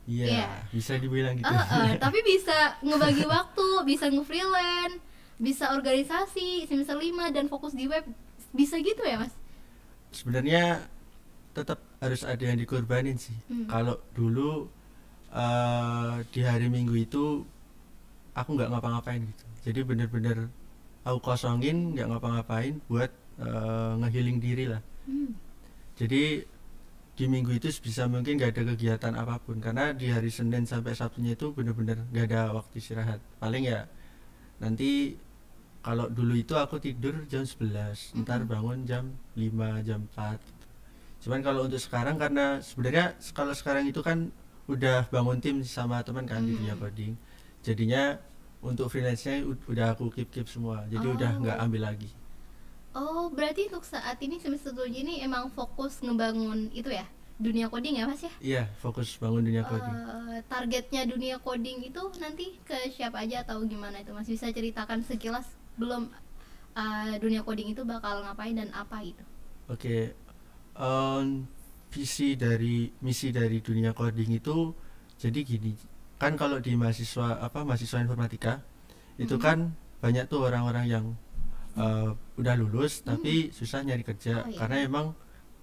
iya 0.08 0.24
Iya. 0.26 0.46
bisa 0.72 0.96
dibilang 0.96 1.36
gitu 1.36 1.44
Eh, 1.46 1.64
eh, 1.68 1.90
tapi 2.02 2.18
bisa 2.24 2.56
ngebagi 2.80 3.24
waktu 3.24 3.66
bisa 3.84 4.08
nge-freelance 4.08 4.96
bisa 5.38 5.70
organisasi 5.70 6.64
semester 6.64 6.96
5 6.96 7.04
dan 7.30 7.46
fokus 7.46 7.70
di 7.70 7.84
web 7.84 8.02
bisa 8.50 8.80
gitu 8.80 9.04
ya 9.04 9.20
mas 9.20 9.30
sebenarnya 10.10 10.88
tetap 11.52 11.78
harus 11.98 12.24
ada 12.24 12.40
yang 12.40 12.56
dikorbanin 12.56 13.14
sih 13.14 13.36
Hmm. 13.46 13.68
kalau 13.68 14.00
dulu 14.12 14.66
eh, 15.30 16.14
di 16.26 16.40
hari 16.40 16.66
minggu 16.66 16.96
itu 16.96 17.44
aku 18.32 18.48
nggak 18.54 18.70
ngapa-ngapain 18.70 19.20
gitu 19.22 19.44
jadi 19.62 19.84
bener-bener 19.84 20.48
aku 21.04 21.18
kosongin 21.22 21.92
nggak 21.92 22.08
ngapa-ngapain 22.08 22.80
buat 22.88 23.12
eh, 23.38 23.92
ngehealing 24.00 24.38
diri 24.38 24.66
lah 24.66 24.80
Hmm. 25.04 25.32
jadi 25.94 26.44
di 27.18 27.26
minggu 27.26 27.50
itu 27.52 27.66
sebisa 27.68 28.06
mungkin 28.06 28.38
nggak 28.38 28.54
ada 28.54 28.62
kegiatan 28.70 29.12
apa 29.12 29.42
pun 29.42 29.58
karena 29.58 29.90
di 29.90 30.06
hari 30.06 30.30
Senin 30.30 30.62
sampai 30.62 30.94
Sabtunya 30.94 31.34
itu 31.34 31.50
bener-bener 31.50 32.06
nggak 32.08 32.24
ada 32.30 32.54
waktu 32.54 32.78
istirahat 32.78 33.18
paling 33.36 33.66
ya 33.66 33.90
nanti 34.56 35.18
kalau 35.80 36.06
dulu 36.06 36.34
itu 36.34 36.54
aku 36.54 36.78
tidur 36.78 37.26
jam 37.26 37.42
11 37.42 38.14
ntar 38.16 38.40
Mhm. 38.40 38.48
bangun 38.48 38.78
jam 38.84 39.04
5 39.34 39.82
jam 39.82 40.06
4 40.08 40.38
gitu. 40.38 40.66
cuman 41.18 41.42
kalau 41.42 41.66
untuk 41.66 41.78
sekarang 41.78 42.14
karena 42.16 42.62
sebenarnya 42.62 43.06
kalau 43.32 43.50
sekarang 43.50 43.84
itu 43.84 43.98
kan 43.98 44.30
udah 44.66 45.10
bangun 45.10 45.38
tim 45.38 45.56
sama 45.66 45.98
teman 46.00 46.22
kan 46.22 46.38
di 46.40 46.54
dunia 46.54 46.78
coding 46.78 47.18
jadinya 47.60 48.14
untuk 48.60 48.86
freelance-nya 48.86 49.42
udah 49.66 49.86
aku 49.92 50.06
keep 50.08 50.30
keep 50.30 50.46
semua 50.46 50.86
jadi 50.86 51.02
udah 51.02 51.30
Oh. 51.34 51.40
nggak 51.42 51.58
ambil 51.58 51.82
lagi 51.84 52.10
oh 52.98 53.30
berarti 53.30 53.70
untuk 53.70 53.86
saat 53.86 54.18
ini 54.18 54.36
semester 54.36 54.74
7 54.74 54.90
ini 54.92 55.22
emang 55.22 55.48
fokus 55.48 56.02
ngebangun 56.02 56.68
itu 56.74 56.90
ya? 56.90 57.06
Dunia 57.38 57.70
coding 57.70 57.94
ya 57.94 58.04
mas 58.04 58.18
ya? 58.18 58.32
Iya 58.42 58.62
fokus 58.82 59.14
bangun 59.14 59.46
dunia 59.46 59.62
coding. 59.62 59.94
Eh, 59.94 60.42
targetnya 60.50 61.06
dunia 61.06 61.38
coding 61.38 61.86
itu 61.86 62.02
nanti 62.18 62.58
ke 62.66 62.90
siapa 62.90 63.22
aja 63.22 63.46
atau 63.46 63.62
gimana 63.62 64.02
itu 64.02 64.10
mas? 64.10 64.26
Bisa 64.26 64.50
ceritakan 64.50 65.06
sekilas 65.06 65.46
belum 65.78 66.10
eh, 66.74 67.14
dunia 67.22 67.46
coding 67.46 67.70
itu 67.70 67.86
bakal 67.86 68.26
ngapain 68.26 68.58
dan 68.58 68.70
apa 68.74 68.98
gitu 69.02 69.22
Oke, 69.68 70.16
em, 70.74 71.44
visi 71.88 72.34
dari 72.34 72.90
misi 72.98 73.30
dari 73.30 73.60
dunia 73.60 73.92
coding 73.92 74.34
itu 74.34 74.72
jadi 75.14 75.40
gini, 75.42 75.76
kan 76.16 76.34
kalau 76.34 76.56
di 76.56 76.72
mahasiswa 76.72 77.38
apa 77.38 77.62
mahasiswa 77.62 78.00
informatika 78.00 78.64
itu 79.14 79.36
Mhm. 79.36 79.42
kan 79.42 79.58
banyak 79.98 80.24
tuh 80.26 80.46
orang-orang 80.46 80.86
yang 80.88 81.04
eh, 81.78 82.10
udah 82.40 82.54
lulus 82.60 82.92
tapi 83.02 83.50
susah 83.50 83.80
nyari 83.86 84.02
kerja 84.02 84.34
Oh, 84.42 84.50
iya. 84.50 84.58
karena 84.60 84.76
emang 84.84 85.06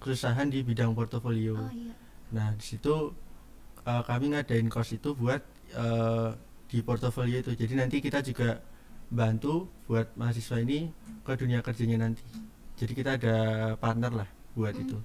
kesusahan 0.02 0.48
di 0.54 0.60
bidang 0.64 0.92
portofolio. 0.94 1.56
oh 1.58 1.72
iya 1.74 1.94
Nah 2.32 2.48
di 2.58 2.66
situ 2.66 2.96
eh, 3.86 4.04
kami 4.04 4.26
ngadain 4.34 4.68
course 4.68 4.98
itu 4.98 5.10
buat 5.14 5.42
eh, 5.76 6.30
di 6.66 6.80
portofolio 6.82 7.38
itu. 7.40 7.52
Jadi 7.54 7.74
nanti 7.78 7.98
kita 8.02 8.20
juga 8.22 8.60
bantu 9.12 9.70
buat 9.86 10.10
mahasiswa 10.18 10.58
ini 10.60 10.90
ke 11.22 11.34
dunia 11.38 11.62
kerjanya 11.62 11.98
nanti. 12.10 12.26
Jadi 12.76 12.94
kita 12.94 13.12
ada 13.20 13.36
partner 13.78 14.12
lah 14.26 14.30
buat 14.58 14.74
Hmm. 14.74 14.84
itu. 14.84 14.98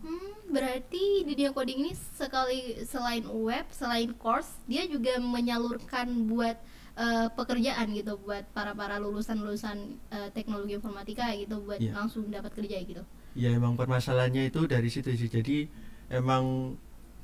Hmm, 0.00 0.32
berarti 0.48 1.04
dunia 1.28 1.50
coding 1.52 1.84
ini 1.84 1.92
sekali 2.16 2.60
selain 2.84 3.24
web, 3.28 3.66
selain 3.70 4.10
course, 4.16 4.48
dia 4.64 4.88
juga 4.88 5.20
menyalurkan 5.20 6.08
buat 6.24 6.56
eh, 6.96 7.28
pekerjaan 7.34 7.86
gitu 7.92 8.18
buat 8.20 8.44
para 8.54 8.72
para 8.74 8.98
lulusan 8.98 9.38
lulusan 9.38 9.98
teknologi 10.34 10.74
informatika 10.74 11.30
gitu 11.34 11.62
buat 11.62 11.78
Iya. 11.78 11.92
langsung 11.94 12.26
dapat 12.30 12.52
kerja 12.54 12.76
gitu. 12.82 13.02
Ya 13.38 13.54
emang 13.54 13.78
permasalahannya 13.78 14.50
itu 14.50 14.66
dari 14.66 14.90
situ 14.90 15.10
sih. 15.14 15.30
Jadi 15.30 15.70
emang 16.10 16.74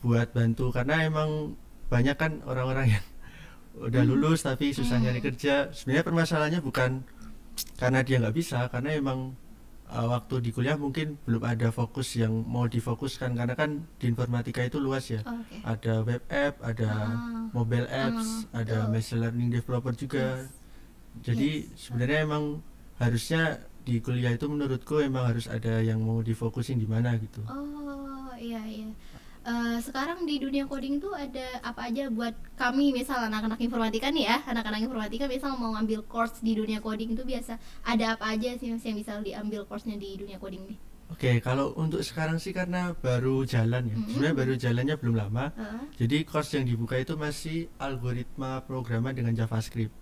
buat 0.04 0.30
bantu 0.30 0.70
karena 0.70 1.02
emang 1.02 1.58
banyak 1.90 2.14
kan 2.14 2.32
orang-orang 2.46 2.94
yang 2.94 3.04
udah 3.87 4.02
Hmm. 4.02 4.11
lulus 4.14 4.46
tapi 4.46 4.70
susah 4.73 4.99
Hmm. 4.99 5.11
nyari 5.11 5.20
kerja. 5.20 5.68
Sebenarnya 5.75 6.04
permasalahannya 6.06 6.61
bukan 6.62 7.02
karena 7.76 8.00
dia 8.04 8.20
nggak 8.20 8.37
bisa, 8.37 8.68
karena 8.73 8.94
emang 8.94 9.35
uh, 9.88 10.07
waktu 10.11 10.40
di 10.40 10.50
kuliah 10.50 10.75
mungkin 10.75 11.19
belum 11.23 11.43
ada 11.43 11.69
fokus 11.71 12.14
yang 12.14 12.33
mau 12.43 12.66
difokuskan 12.66 13.33
karena 13.33 13.55
kan 13.55 13.87
di 13.97 14.07
informatika 14.07 14.62
itu 14.62 14.78
luas 14.78 15.07
ya. 15.07 15.23
Oke. 15.23 15.62
Ada 15.62 16.02
web 16.02 16.23
app, 16.26 16.55
ada 16.61 16.88
Ah, 16.88 17.47
mobile 17.50 17.87
apps, 17.87 18.47
Ah, 18.50 18.61
ada 18.61 18.76
betul. 18.85 18.93
machine 18.93 19.21
learning 19.21 19.49
developer 19.50 19.93
juga. 19.93 20.26
yes. 20.38 20.50
Jadi 21.23 21.50
Yes. 21.64 21.78
sebenarnya 21.81 22.19
emang 22.23 22.45
harusnya 22.97 23.43
di 23.83 24.00
kuliah 24.00 24.31
itu 24.31 24.45
menurutku 24.45 24.99
emang 24.99 25.31
harus 25.31 25.47
ada 25.47 25.78
yang 25.81 26.02
mau 26.02 26.19
difokusin 26.21 26.76
di 26.76 26.85
mana 26.85 27.14
gitu. 27.16 27.40
Oh 27.47 28.35
iya 28.37 28.61
iya. 28.62 28.90
Eh, 29.46 29.78
sekarang 29.78 30.26
di 30.26 30.42
dunia 30.42 30.66
coding 30.66 30.98
tuh 30.98 31.14
ada 31.14 31.62
apa 31.62 31.86
aja 31.86 32.10
buat 32.10 32.34
kami 32.58 32.90
misal 32.90 33.30
anak-anak 33.30 33.62
informatika 33.62 34.10
nih 34.10 34.26
ya 34.26 34.42
anak-anak 34.42 34.82
informatika 34.82 35.30
misal 35.30 35.54
mau 35.54 35.70
ngambil 35.78 36.02
course 36.10 36.42
di 36.42 36.58
dunia 36.58 36.82
coding 36.82 37.14
itu 37.14 37.22
biasa 37.22 37.54
ada 37.86 38.18
apa 38.18 38.26
aja 38.26 38.58
sih 38.58 38.74
mas 38.74 38.82
yang 38.82 38.98
bisa 38.98 39.22
diambil 39.22 39.62
course-nya 39.70 39.94
di 40.02 40.18
dunia 40.18 40.42
coding 40.42 40.66
nih? 40.66 40.78
Oke, 41.14 41.38
kalau 41.38 41.70
untuk 41.78 42.02
sekarang 42.02 42.42
sih 42.42 42.50
karena 42.50 42.90
baru 42.98 43.46
jalan 43.46 43.86
ya. 43.86 43.94
Mm-mm. 43.94 44.10
Sebenarnya 44.10 44.34
baru 44.34 44.54
jalannya 44.58 44.94
belum 44.98 45.14
lama. 45.14 45.44
Heeh. 45.54 45.82
Jadi 46.02 46.16
course 46.26 46.58
yang 46.58 46.66
dibuka 46.66 46.98
itu 46.98 47.14
masih 47.14 47.70
algoritma 47.78 48.66
programan 48.66 49.14
dengan 49.14 49.30
JavaScript. 49.38 49.94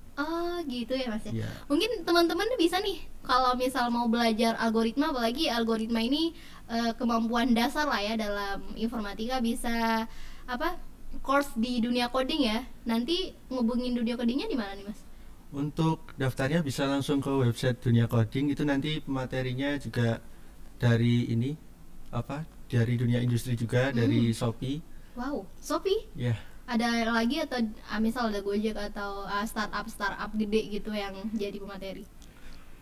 Gitu 0.66 0.92
ya 0.96 1.06
mas 1.12 1.24
ya. 1.28 1.44
Ya. 1.44 1.48
Mungkin 1.68 2.02
teman-teman 2.04 2.48
bisa 2.56 2.80
nih 2.80 3.04
kalau 3.24 3.56
misal 3.56 3.88
mau 3.88 4.08
belajar 4.08 4.56
algoritma 4.60 5.12
apalagi 5.12 5.48
algoritma 5.48 6.00
ini 6.00 6.32
eh, 6.68 6.92
kemampuan 6.96 7.52
dasar 7.52 7.88
lah 7.88 8.00
ya 8.00 8.14
dalam 8.16 8.64
informatika 8.76 9.40
bisa 9.40 10.04
apa 10.44 10.76
course 11.22 11.52
di 11.54 11.78
dunia 11.78 12.10
coding 12.10 12.42
ya. 12.44 12.64
Nanti 12.84 13.32
ngubungin 13.48 13.94
dunia 13.94 14.18
codingnya 14.18 14.50
di 14.50 14.56
mana 14.58 14.74
nih 14.74 14.86
mas? 14.88 15.00
Untuk 15.54 16.10
daftarnya 16.18 16.66
bisa 16.66 16.82
langsung 16.90 17.22
ke 17.22 17.30
website 17.30 17.78
Dunia 17.78 18.10
Coding 18.10 18.50
itu 18.50 18.66
nanti 18.66 18.98
materinya 19.06 19.78
juga 19.78 20.18
dari 20.82 21.30
ini 21.30 21.54
apa? 22.10 22.42
Dari 22.66 22.98
dunia 22.98 23.22
industri 23.22 23.54
juga 23.54 23.94
dari 23.94 24.30
Hmm. 24.30 24.34
Shopee. 24.34 24.82
Wow, 25.14 25.46
Shopee 25.62 26.10
Ya. 26.18 26.34
Ada 26.64 26.88
lagi 27.12 27.44
atau 27.44 27.60
ah, 27.86 28.00
misal 28.00 28.32
ada 28.32 28.40
Gojek 28.40 28.72
atau 28.74 29.24
ah, 29.24 29.44
startup 29.44 29.84
startup 29.86 30.30
gede 30.32 30.60
gitu 30.72 30.90
yang 30.90 31.12
jadi 31.32 31.56
pemateri? 31.60 32.04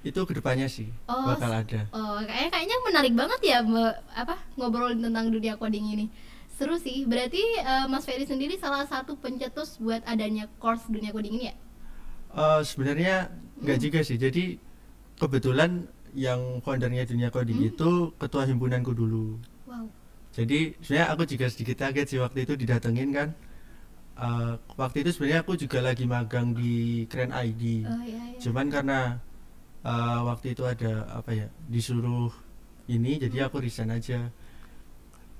Itu 0.03 0.27
ke 0.27 0.35
depannya 0.35 0.67
sih 0.67 0.91
Oh, 1.07 1.27
bakal 1.27 1.51
ada. 1.51 1.87
Oh, 1.91 2.19
kayaknya 2.23 2.51
kayaknya 2.51 2.77
menarik 2.83 3.15
banget 3.15 3.41
ya 3.43 3.59
me- 3.63 3.99
apa 4.15 4.35
ngobrolin 4.55 4.99
tentang 4.99 5.31
dunia 5.31 5.55
coding 5.55 5.87
ini. 5.89 6.07
Seru 6.53 6.79
sih. 6.79 7.07
Berarti 7.07 7.43
eh, 7.59 7.87
Mas 7.87 8.07
Ferry 8.07 8.27
sendiri 8.27 8.55
salah 8.59 8.87
satu 8.87 9.15
pencetus 9.15 9.79
buat 9.79 10.03
adanya 10.05 10.47
course 10.59 10.87
dunia 10.87 11.11
coding 11.11 11.39
ini 11.39 11.45
ya? 11.51 11.57
Eh, 12.33 12.61
sebenarnya 12.63 13.31
nggak 13.63 13.79
Hmm. 13.79 13.85
juga 13.85 14.01
sih. 14.03 14.17
Jadi 14.17 14.59
kebetulan 15.19 15.87
yang 16.13 16.61
foundernya 16.61 17.09
Dunia 17.09 17.33
Coding 17.33 17.57
Hmm. 17.57 17.71
itu 17.73 17.91
ketua 18.21 18.45
himpunanku 18.45 18.93
dulu. 18.93 19.41
Wow. 19.65 19.89
Jadi 20.33 20.77
sebenarnya 20.81 21.09
aku 21.09 21.23
juga 21.25 21.47
sedikit 21.49 21.77
kaget 21.79 22.07
sih 22.09 22.19
waktu 22.21 22.45
itu 22.45 22.53
didatengin 22.57 23.11
kan. 23.13 23.29
Eh, 24.23 24.55
waktu 24.79 25.03
itu 25.03 25.11
sebenarnya 25.19 25.43
aku 25.43 25.59
juga 25.59 25.83
lagi 25.83 26.07
magang 26.07 26.55
di 26.55 27.03
Keren 27.11 27.35
ID. 27.35 27.83
Oh 27.83 28.03
iya 28.07 28.23
iya. 28.31 28.39
Cuman 28.39 28.71
karena 28.71 29.19
eh, 29.83 30.21
waktu 30.23 30.55
itu 30.55 30.63
ada 30.63 31.11
apa 31.11 31.31
ya 31.35 31.47
disuruh 31.67 32.31
ini, 32.87 33.19
jadi 33.19 33.51
aku 33.51 33.59
resign 33.59 33.91
aja. 33.91 34.31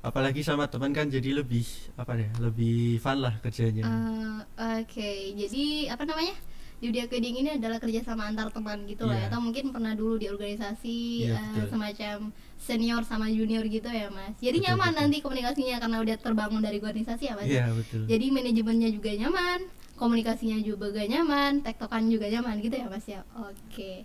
Apalagi 0.03 0.43
sama 0.43 0.67
teman 0.67 0.91
kan 0.91 1.07
jadi 1.07 1.31
lebih 1.31 1.63
apa 1.95 2.19
ya 2.19 2.31
lebih 2.43 2.99
fun 2.99 3.23
lah 3.23 3.39
kerjanya. 3.39 3.87
Eh, 3.87 4.83
Oke, 4.83 5.39
jadi 5.39 5.95
apa 5.95 6.03
namanya? 6.03 6.35
Dunia 6.83 7.07
coding 7.07 7.37
ini 7.39 7.51
adalah 7.55 7.79
kerjasama 7.79 8.27
antar 8.27 8.51
teman 8.51 8.83
gitu 8.91 9.07
lah 9.07 9.15
ya. 9.15 9.21
Iya. 9.23 9.29
Atau 9.31 9.39
mungkin 9.39 9.71
pernah 9.71 9.95
dulu 9.95 10.19
di 10.19 10.27
organisasi 10.27 11.31
Iya, 11.31 11.39
eh, 11.39 11.47
betul. 11.55 11.69
semacam 11.71 12.17
senior 12.59 13.03
sama 13.07 13.31
junior 13.31 13.63
gitu 13.71 13.87
ya 13.87 14.11
mas. 14.11 14.35
Jadi 14.43 14.59
Betul, 14.59 14.67
nyaman 14.67 14.91
betul. 14.91 14.99
nanti 14.99 15.17
komunikasinya 15.23 15.77
karena 15.79 15.97
udah 16.03 16.17
terbangun 16.19 16.59
dari 16.59 16.79
organisasi 16.83 17.23
ya 17.23 17.35
mas. 17.39 17.47
Iya 17.47 17.71
betul. 17.71 18.03
Jadi 18.11 18.27
manajemennya 18.35 18.91
juga 18.91 19.11
nyaman, 19.15 19.59
komunikasinya 19.95 20.59
juga 20.59 20.91
nyaman, 21.07 21.63
tektokan 21.63 22.11
juga 22.11 22.27
nyaman 22.27 22.59
gitu 22.59 22.75
ya 22.75 22.87
mas 22.91 23.07
ya. 23.07 23.23
Oke. 23.39 24.03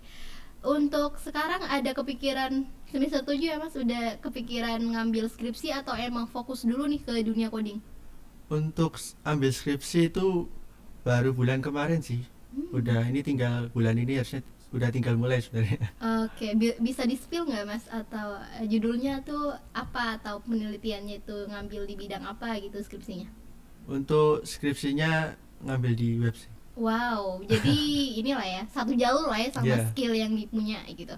Untuk 0.58 1.18
sekarang 1.18 1.62
ada 1.66 1.90
kepikiran 1.94 2.62
semester 2.90 3.22
7 3.22 3.42
ya 3.42 3.58
mas 3.58 3.74
udah 3.74 4.22
kepikiran 4.22 4.78
ngambil 4.82 5.26
skripsi 5.26 5.74
atau 5.74 5.94
emang 5.98 6.26
fokus 6.30 6.62
dulu 6.62 6.86
nih 6.86 7.02
ke 7.02 7.14
dunia 7.26 7.50
coding? 7.50 7.82
Untuk 8.50 8.98
ambil 9.22 9.50
skripsi 9.50 10.10
itu 10.10 10.46
baru 11.02 11.34
bulan 11.34 11.58
kemarin 11.58 12.02
sih. 12.02 12.22
Hmm. 12.48 12.68
Udah 12.72 13.02
ini 13.08 13.20
tinggal 13.20 13.68
bulan 13.72 13.96
ini 13.96 14.18
harusnya 14.20 14.40
udah 14.68 14.88
tinggal 14.92 15.14
mulai 15.16 15.40
sebenarnya. 15.40 15.80
Oke, 15.98 16.52
bi- 16.60 16.76
bisa 16.80 17.02
di 17.08 17.16
spill 17.16 17.48
nggak 17.48 17.64
mas 17.64 17.84
atau 17.88 18.36
eh, 18.60 18.66
judulnya 18.68 19.24
tuh 19.24 19.56
apa 19.72 20.20
atau 20.20 20.40
penelitiannya 20.44 21.24
itu 21.24 21.36
ngambil 21.48 21.82
di 21.88 21.94
bidang 21.96 22.24
apa 22.24 22.56
gitu 22.60 22.76
skripsinya? 22.80 23.28
Untuk 23.88 24.44
skripsinya 24.44 25.32
ngambil 25.64 25.92
di 25.96 26.08
web 26.20 26.36
sih. 26.36 26.52
Wow, 26.78 27.42
jadi 27.48 27.76
inilah 28.20 28.46
ya 28.46 28.62
satu 28.70 28.92
jalur 28.94 29.26
lah 29.32 29.40
ya 29.40 29.48
sama 29.50 29.66
Yeah. 29.66 29.88
skill 29.90 30.12
yang 30.14 30.32
dipunya 30.36 30.78
gitu. 30.92 31.16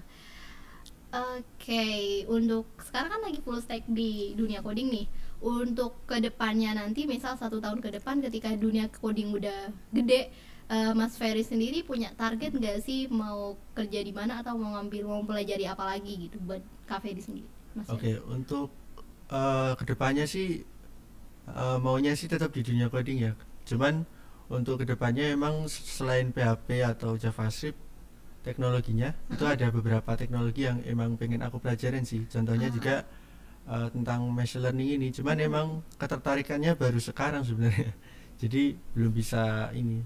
Oke, 1.11 2.23
untuk 2.31 2.71
sekarang 2.79 3.11
kan 3.11 3.21
lagi 3.27 3.43
full 3.43 3.59
stack 3.59 3.83
di 3.91 4.31
dunia 4.31 4.63
coding 4.63 4.87
nih. 4.87 5.05
Untuk 5.41 6.05
ke 6.05 6.21
depannya 6.21 6.77
nanti, 6.77 7.09
misal 7.09 7.33
satu 7.33 7.57
tahun 7.57 7.81
ke 7.81 7.97
depan, 7.97 8.21
ketika 8.21 8.53
dunia 8.53 8.85
coding 8.93 9.33
udah 9.33 9.73
gede, 9.89 10.29
eh, 10.69 10.91
Mas 10.93 11.17
Ferry 11.17 11.41
sendiri 11.41 11.81
punya 11.81 12.13
target 12.13 12.53
nggak 12.53 12.77
sih 12.85 13.09
mau 13.09 13.57
kerja 13.73 14.05
di 14.05 14.13
mana 14.13 14.45
atau 14.45 14.53
mau 14.53 14.77
ngambil 14.77 15.01
mau 15.03 15.21
pelajari 15.25 15.65
apa 15.65 15.81
lagi 15.83 16.29
gitu 16.29 16.37
buat 16.45 16.61
cafe 16.85 17.17
di 17.17 17.21
sendiri? 17.25 17.49
Oke, 17.89 18.13
Ferry? 18.13 18.21
untuk 18.29 18.69
eh, 19.33 19.73
ke 19.73 19.83
depannya 19.89 20.29
sih 20.29 20.61
eh, 21.49 21.77
maunya 21.81 22.13
sih 22.13 22.29
tetap 22.29 22.53
di 22.53 22.61
dunia 22.61 22.87
coding 22.93 23.17
ya. 23.25 23.33
Cuman 23.65 24.05
untuk 24.45 24.83
ke 24.83 24.85
depannya 24.85 25.33
emang 25.33 25.65
selain 25.65 26.29
PHP 26.29 26.85
atau 26.85 27.17
JavaScript 27.17 27.79
teknologinya 28.41 29.13
itu 29.29 29.45
ada 29.45 29.69
beberapa 29.69 30.17
teknologi 30.17 30.65
yang 30.65 30.81
emang 30.85 31.17
pengen 31.17 31.41
aku 31.41 31.57
pelajarin 31.57 32.05
sih. 32.05 32.29
Contohnya 32.29 32.69
Ah. 32.69 32.73
juga 32.73 32.95
eh, 33.71 33.87
tentang 33.95 34.27
machine 34.29 34.61
learning 34.67 34.89
ini. 34.99 35.07
Cuman 35.15 35.37
Hmm. 35.39 35.47
emang 35.47 35.67
ketertarikannya 35.95 36.75
baru 36.75 36.99
sekarang 36.99 37.43
sebenarnya. 37.47 37.91
Jadi 38.41 38.63
belum 38.93 39.11
bisa 39.13 39.69
ini. 39.71 40.01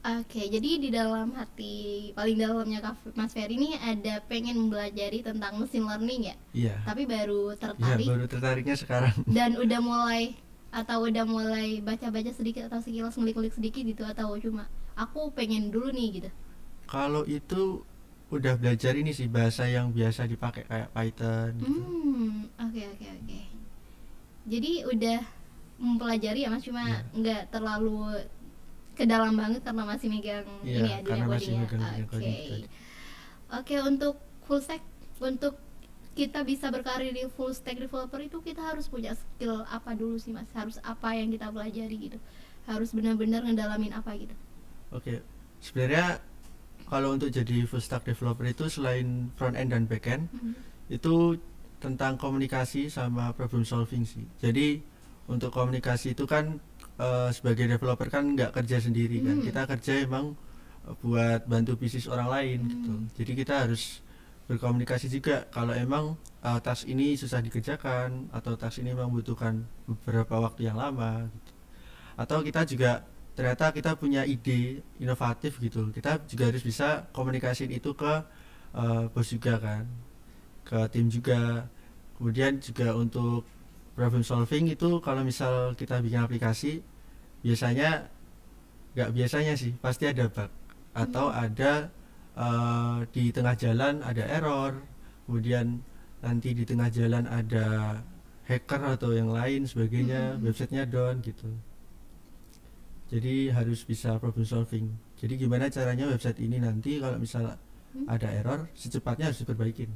Oke, 0.00 0.48
jadi 0.48 0.80
di 0.80 0.88
dalam 0.88 1.36
hati 1.36 2.08
paling 2.16 2.40
dalamnya 2.40 2.80
Mas 3.12 3.36
Ferry 3.36 3.60
ini 3.60 3.76
ada 3.76 4.24
pengen 4.24 4.56
mempelajari 4.56 5.20
tentang 5.20 5.60
mesin 5.60 5.84
learning 5.84 6.32
ya, 6.32 6.36
Iya. 6.56 6.76
tapi 6.88 7.04
baru 7.04 7.52
Iya, 7.52 7.60
tertarik 7.60 8.06
baru 8.08 8.24
tertariknya 8.24 8.76
sekarang. 8.80 9.12
dan 9.36 9.60
udah 9.60 9.76
mulai 9.84 10.40
atau 10.72 11.04
udah 11.04 11.28
mulai 11.28 11.84
baca-baca 11.84 12.32
sedikit 12.32 12.72
atau 12.72 12.80
sekilas 12.80 13.12
ngulik-ngulik 13.12 13.52
sedikit 13.52 13.84
gitu 13.84 14.00
atau 14.08 14.32
cuma 14.40 14.72
aku 14.96 15.36
pengen 15.36 15.68
dulu 15.68 15.92
nih 15.92 16.08
gitu. 16.16 16.30
Kalau 16.88 17.28
itu 17.28 17.84
udah 18.30 18.54
belajar 18.56 18.94
ini 18.94 19.10
sih 19.10 19.26
bahasa 19.26 19.66
yang 19.66 19.90
biasa 19.90 20.26
dipakai 20.30 20.62
kayak 20.66 20.88
Python 20.94 21.50
gitu. 21.58 21.80
Hmm, 21.82 22.46
oke 22.62 22.82
oke 22.94 23.06
oke. 23.10 23.38
jadi 24.46 24.72
udah 24.88 25.18
mempelajari 25.80 26.44
ya 26.44 26.48
mas 26.52 26.62
cuma 26.64 26.84
Iya. 26.84 27.00
nggak 27.16 27.42
terlalu 27.50 28.28
ke 28.94 29.04
dalam 29.08 29.32
banget 29.34 29.64
karena 29.64 29.82
masih 29.88 30.08
megang 30.12 30.46
Iya, 30.60 30.78
ini 30.78 30.88
ya 30.92 30.98
karena 31.02 31.24
masih 31.26 31.52
megang 31.56 31.80
Oke. 32.04 32.08
tadi. 32.10 32.68
Oke 33.50 33.74
untuk 33.82 34.14
full 34.46 34.60
stack 34.60 34.82
untuk 35.18 35.56
kita 36.14 36.44
bisa 36.44 36.68
berkarir 36.68 37.10
di 37.16 37.24
full 37.32 37.50
stack 37.54 37.80
developer 37.80 38.20
itu 38.20 38.38
kita 38.44 38.60
harus 38.60 38.86
punya 38.92 39.16
skill 39.16 39.64
apa 39.66 39.96
dulu 39.96 40.20
sih 40.20 40.30
mas? 40.36 40.46
Harus 40.52 40.76
apa 40.84 41.16
yang 41.16 41.32
kita 41.32 41.48
pelajari 41.48 41.96
gitu? 42.12 42.18
Harus 42.68 42.92
benar-benar 42.92 43.40
ngedalamin 43.42 43.90
apa 43.96 44.12
gitu? 44.20 44.34
Oke, 44.92 45.22
sebenarnya 45.64 46.20
kalau 46.90 47.14
untuk 47.14 47.30
jadi 47.30 47.62
full 47.64 47.78
stack 47.78 48.02
developer 48.04 48.42
itu 48.44 48.66
selain 48.66 49.30
front 49.38 49.54
end 49.54 49.70
dan 49.70 49.86
back 49.86 50.10
end 50.10 50.26
Mhm. 50.34 50.52
itu 50.90 51.38
tentang 51.78 52.18
komunikasi 52.18 52.90
sama 52.90 53.32
problem 53.32 53.62
solving 53.64 54.04
sih. 54.04 54.26
Jadi 54.36 54.82
untuk 55.24 55.54
komunikasi 55.54 56.12
itu 56.12 56.26
kan 56.26 56.58
eh, 57.00 57.30
sebagai 57.32 57.64
developer 57.64 58.12
kan 58.12 58.36
nggak 58.36 58.52
kerja 58.52 58.76
sendiri 58.76 59.24
kan, 59.24 59.40
Hmm. 59.40 59.46
kita 59.46 59.62
kerja 59.64 60.04
emang 60.04 60.36
buat 61.00 61.48
bantu 61.48 61.80
bisnis 61.80 62.04
orang 62.04 62.28
lain 62.28 62.58
gitu. 62.68 62.92
Hmm. 62.92 63.08
Jadi 63.16 63.32
kita 63.34 63.54
harus 63.64 64.04
berkomunikasi 64.44 65.08
juga 65.08 65.48
kalau 65.48 65.72
emang 65.72 66.18
eh, 66.40 66.60
task 66.60 66.84
ini 66.84 67.16
susah 67.16 67.40
dikerjakan 67.40 68.28
atau 68.32 68.52
task 68.52 68.80
ini 68.80 68.92
membutuhkan 68.92 69.64
beberapa 69.86 70.40
waktu 70.40 70.68
yang 70.68 70.76
lama 70.76 71.24
gitu. 71.28 71.52
Atau 72.16 72.44
kita 72.44 72.68
juga 72.68 73.04
ternyata 73.36 73.72
kita 73.72 73.94
punya 73.96 74.22
ide 74.26 74.82
inovatif 75.00 75.58
gitu. 75.62 75.90
Kita 75.96 76.20
juga 76.30 76.44
harus 76.50 76.62
bisa 76.64 77.08
komunikasiin 77.16 77.72
itu 77.72 77.90
ke 77.96 78.12
eh, 78.76 79.04
bos 79.12 79.28
juga 79.30 79.54
kan 79.58 79.84
ke 80.68 80.78
tim 80.92 81.06
juga 81.10 81.66
kemudian 82.18 82.60
juga 82.62 82.94
untuk 82.94 83.42
problem 83.96 84.22
solving 84.22 84.70
itu 84.70 85.00
kalau 85.02 85.22
misal 85.26 85.74
kita 85.74 85.98
bikin 86.04 86.20
aplikasi 86.22 86.72
biasanya 87.42 88.06
nggak 88.94 89.10
biasanya 89.14 89.54
sih 89.54 89.72
pasti 89.78 90.04
ada 90.10 90.26
bug 90.30 90.50
atau 90.94 91.26
ada 91.30 91.88
eh, 92.36 92.98
di 93.14 93.30
tengah 93.34 93.54
jalan 93.58 94.02
ada 94.02 94.24
error 94.26 94.72
kemudian 95.26 95.82
nanti 96.20 96.52
di 96.52 96.64
tengah 96.68 96.90
jalan 96.92 97.24
ada 97.30 97.98
hacker 98.46 98.82
atau 98.98 99.10
yang 99.14 99.30
lain 99.30 99.64
sebagainya 99.64 100.36
Mhm. 100.36 100.42
websitenya 100.44 100.84
down 100.90 101.22
gitu 101.22 101.48
jadi 103.10 103.34
harus 103.52 103.82
bisa 103.82 104.16
problem 104.16 104.46
solving 104.46 104.86
jadi 105.18 105.34
gimana 105.36 105.66
caranya 105.68 106.06
website 106.08 106.38
ini 106.40 106.62
nanti 106.62 107.02
kalau 107.02 107.18
misal 107.18 107.58
Hmm. 107.90 108.06
ada 108.06 108.30
error 108.30 108.70
secepatnya 108.78 109.34
harus 109.34 109.42
diperbaikin 109.42 109.90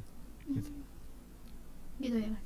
gitu. 0.50 0.66
Gitu 2.02 2.16
ya 2.18 2.28
mas? 2.34 2.42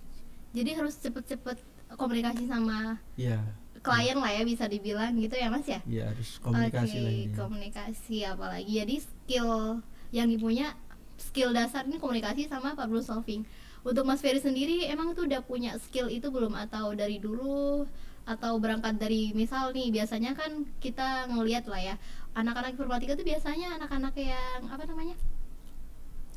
Jadi 0.53 0.71
harus 0.77 0.95
cepet-cepet 1.01 1.57
komunikasi 1.97 2.45
sama 2.45 3.01
Iya, 3.17 3.41
klien 3.81 4.21
lah 4.21 4.29
ya 4.29 4.45
bisa 4.45 4.69
dibilang 4.69 5.17
gitu 5.17 5.41
ya 5.41 5.49
mas 5.49 5.65
ya? 5.65 5.81
iya 5.89 6.13
harus 6.13 6.37
komunikasi 6.45 6.97
lah 7.01 7.13
ini. 7.17 7.33
komunikasi 7.33 8.17
apalagi. 8.29 8.73
Jadi 8.77 8.95
skill 9.01 9.81
yang 10.13 10.29
dipunya 10.29 10.77
skill 11.17 11.57
dasar 11.57 11.89
ini 11.89 11.97
komunikasi 11.97 12.45
sama 12.45 12.77
problem 12.77 13.01
solving. 13.01 13.49
Untuk 13.81 14.05
Mas 14.05 14.21
Ferry 14.21 14.45
sendiri 14.45 14.85
emang 14.85 15.17
tuh 15.17 15.25
udah 15.25 15.41
punya 15.41 15.81
skill 15.81 16.13
itu 16.13 16.29
belum 16.29 16.53
atau 16.53 16.93
dari 16.93 17.17
dulu 17.17 17.89
atau 18.29 18.61
berangkat 18.61 19.01
dari 19.01 19.33
misal 19.33 19.73
nih 19.73 19.89
biasanya 19.89 20.37
kan 20.37 20.69
kita 20.85 21.33
ngelihat 21.33 21.65
lah 21.65 21.81
ya 21.81 21.95
anak-anak 22.37 22.77
informatika 22.77 23.17
tuh 23.17 23.25
biasanya 23.25 23.81
anak-anak 23.81 24.13
yang 24.21 24.61
apa 24.69 24.85
namanya 24.85 25.17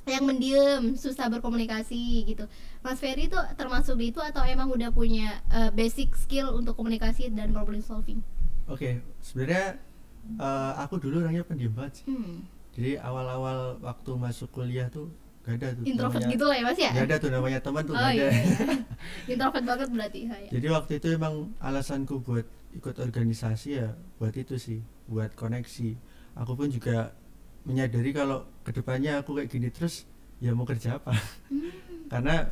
yang 0.08 0.26
mendiam 0.26 0.98
susah 0.98 1.30
berkomunikasi 1.30 2.26
gitu 2.26 2.48
Mas 2.82 2.98
Ferry 2.98 3.30
tuh 3.30 3.44
termasuk 3.54 4.00
di 4.02 4.10
itu 4.10 4.18
atau 4.18 4.42
emang 4.42 4.72
udah 4.72 4.90
punya 4.90 5.44
eh, 5.54 5.70
basic 5.70 6.18
skill 6.18 6.58
untuk 6.58 6.74
komunikasi 6.80 7.30
dan 7.30 7.54
problem 7.54 7.84
solving 7.86 8.24
Oke, 8.72 9.04
sebenarnya 9.20 9.76
eh, 10.40 10.74
aku 10.80 10.96
dulu 10.96 11.20
orangnya 11.20 11.44
pendiam 11.44 11.76
banget 11.76 12.02
sih. 12.02 12.06
hmm. 12.08 12.48
Jadi 12.72 12.96
awal-awal 13.04 13.84
waktu 13.84 14.12
masuk 14.16 14.48
kuliah 14.56 14.88
tuh 14.88 15.12
gak 15.42 15.56
ada 15.58 15.68
tuh 15.74 15.84
introvert 15.84 16.22
namanya, 16.22 16.34
gitu 16.38 16.46
lah 16.46 16.56
ya 16.56 16.64
mas 16.70 16.80
ya 16.80 16.92
Gak 16.94 17.06
ada 17.10 17.16
tuh 17.18 17.30
namanya 17.30 17.60
teman 17.60 17.82
tuh 17.82 17.94
oh 17.94 17.98
gak 17.98 18.08
ada. 18.08 18.14
iya, 18.14 18.30
iya. 19.26 19.34
introvert 19.34 19.66
banget 19.66 19.88
berarti 19.90 20.20
ha, 20.30 20.36
ya. 20.38 20.50
Jadi 20.54 20.68
waktu 20.70 20.92
itu 21.02 21.08
emang 21.12 21.34
alasanku 21.58 22.16
buat 22.22 22.46
ikut 22.72 22.96
organisasi 22.98 23.70
ya 23.76 23.90
buat 24.16 24.32
itu 24.34 24.56
sih, 24.56 24.80
buat 25.10 25.34
koneksi. 25.34 25.90
Aku 26.38 26.54
pun 26.54 26.70
juga 26.70 27.12
menyadari 27.62 28.14
kalau 28.14 28.46
ke 28.62 28.72
depannya 28.72 29.20
aku 29.20 29.36
kayak 29.36 29.50
gini 29.50 29.68
terus 29.70 30.06
ya 30.38 30.54
mau 30.54 30.64
kerja 30.64 30.98
apa? 30.98 31.12
Hmm. 31.52 32.08
Karena 32.08 32.48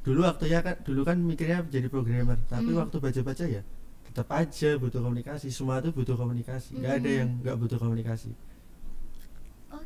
dulu 0.00 0.24
waktunya 0.24 0.58
kan 0.62 0.80
dulu 0.80 1.02
kan 1.04 1.18
mikirnya 1.20 1.60
jadi 1.68 1.86
programmer, 1.86 2.40
tapi 2.48 2.72
Hmm. 2.72 2.80
waktu 2.80 2.96
baca-baca 2.98 3.44
ya 3.44 3.62
tetap 4.06 4.26
aja 4.32 4.74
butuh 4.74 4.98
komunikasi. 4.98 5.52
Semua 5.52 5.78
tuh 5.78 5.92
butuh 5.92 6.16
komunikasi. 6.16 6.80
Gak 6.80 6.98
ada 6.98 7.10
Hmm. 7.10 7.18
yang 7.20 7.28
nggak 7.44 7.56
butuh 7.58 7.78
komunikasi. 7.78 8.30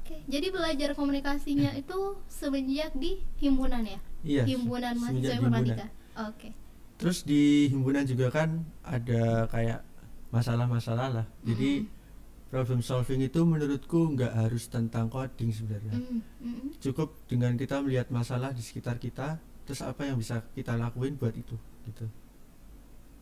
Oke 0.04 0.16
jadi 0.28 0.46
belajar 0.52 0.92
komunikasinya 0.92 1.72
itu 1.72 2.20
semenjak 2.28 2.92
di 2.92 3.24
himpunan 3.40 3.80
ya 3.88 4.00
Iya. 4.24 4.44
himpunan 4.44 4.92
mahasiswa 5.00 5.40
informatika 5.40 5.88
oke 6.20 6.52
Terus 6.94 7.26
di 7.26 7.68
himpunan 7.74 8.06
juga 8.06 8.30
kan 8.30 8.62
ada 8.86 9.50
kayak 9.50 9.82
masalah-masalah 10.30 11.08
lah. 11.10 11.26
Jadi 11.42 11.82
Mm-mm. 11.82 12.50
problem 12.50 12.80
solving 12.86 13.26
itu 13.26 13.42
menurutku 13.42 14.14
nggak 14.14 14.30
harus 14.30 14.70
tentang 14.70 15.10
coding 15.10 15.50
sebenarnya. 15.50 15.94
Mm, 15.94 16.22
mm, 16.22 16.22
mm. 16.46 16.68
Cukup 16.78 17.18
dengan 17.26 17.58
kita 17.58 17.82
melihat 17.82 18.10
masalah 18.14 18.54
di 18.54 18.62
sekitar 18.62 19.02
kita, 19.02 19.42
terus 19.66 19.82
apa 19.82 20.06
yang 20.06 20.18
bisa 20.18 20.42
kita 20.54 20.78
lakuin 20.78 21.18
buat 21.18 21.34
itu, 21.34 21.58
gitu. 21.90 22.06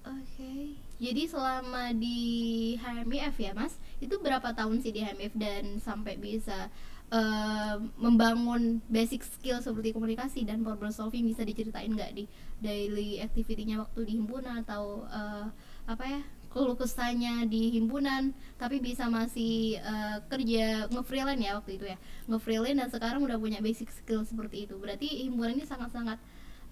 Oke, 0.05 0.77
jadi 1.03 1.27
selama 1.27 1.91
di 1.99 2.79
HMIF 2.79 3.35
ya 3.43 3.51
mas, 3.59 3.75
itu 3.99 4.23
berapa 4.23 4.55
tahun 4.55 4.79
sih 4.79 4.95
di 4.95 5.03
HMIF 5.03 5.35
dan 5.35 5.83
sampai 5.83 6.15
bisa 6.15 6.71
eh, 7.11 7.77
membangun 7.99 8.79
basic 8.87 9.27
skill 9.27 9.59
seperti 9.59 9.91
komunikasi 9.91 10.47
dan 10.47 10.63
problem 10.63 10.95
solving? 10.95 11.27
Bisa 11.27 11.43
diceritain 11.43 11.91
nggak 11.91 12.15
di 12.15 12.31
daily 12.63 13.19
activity-nya 13.19 13.83
waktu 13.83 14.07
di 14.07 14.13
himpunan 14.15 14.63
atau 14.63 15.03
eh, 15.11 15.51
apa 15.91 16.05
ya 16.07 16.23
keluh 16.55 16.79
kesahnya 16.79 17.49
di 17.51 17.75
himpunan 17.75 18.31
tapi 18.55 18.79
bisa 18.79 19.11
masih 19.11 19.83
eh, 19.83 20.19
kerja 20.31 20.87
nge-freelance 20.87 21.43
ya 21.43 21.59
waktu 21.59 21.83
itu 21.83 21.85
ya? 21.91 21.99
Nge-freelance 22.31 22.79
dan 22.79 22.89
sekarang 22.95 23.27
udah 23.27 23.43
punya 23.43 23.59
basic 23.59 23.91
skill 23.91 24.23
seperti 24.23 24.71
itu. 24.71 24.79
Berarti 24.79 25.11
himpunan 25.27 25.59
ini 25.59 25.67
sangat-sangat 25.67 26.23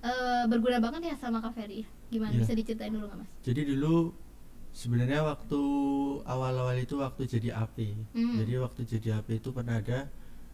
eh, 0.06 0.44
berguna 0.46 0.78
banget 0.78 1.10
ya 1.10 1.16
sama 1.18 1.42
Kak 1.42 1.58
Ferry 1.58 1.82
gimana? 2.10 2.32
Iya. 2.34 2.40
bisa 2.42 2.52
diceritain 2.58 2.92
dulu 2.92 3.04
nggak 3.06 3.18
mas? 3.22 3.30
Jadi 3.46 3.60
dulu 3.64 3.94
sebenarnya 4.70 5.20
waktu 5.22 5.60
awal-awal 6.26 6.76
itu 6.78 6.94
waktu 6.98 7.22
jadi 7.30 7.48
AP. 7.54 7.76
Hmm. 8.12 8.36
Jadi 8.42 8.52
waktu 8.58 8.80
jadi 8.84 9.08
AP 9.22 9.28
itu 9.38 9.50
pernah 9.54 9.78
ada 9.78 10.10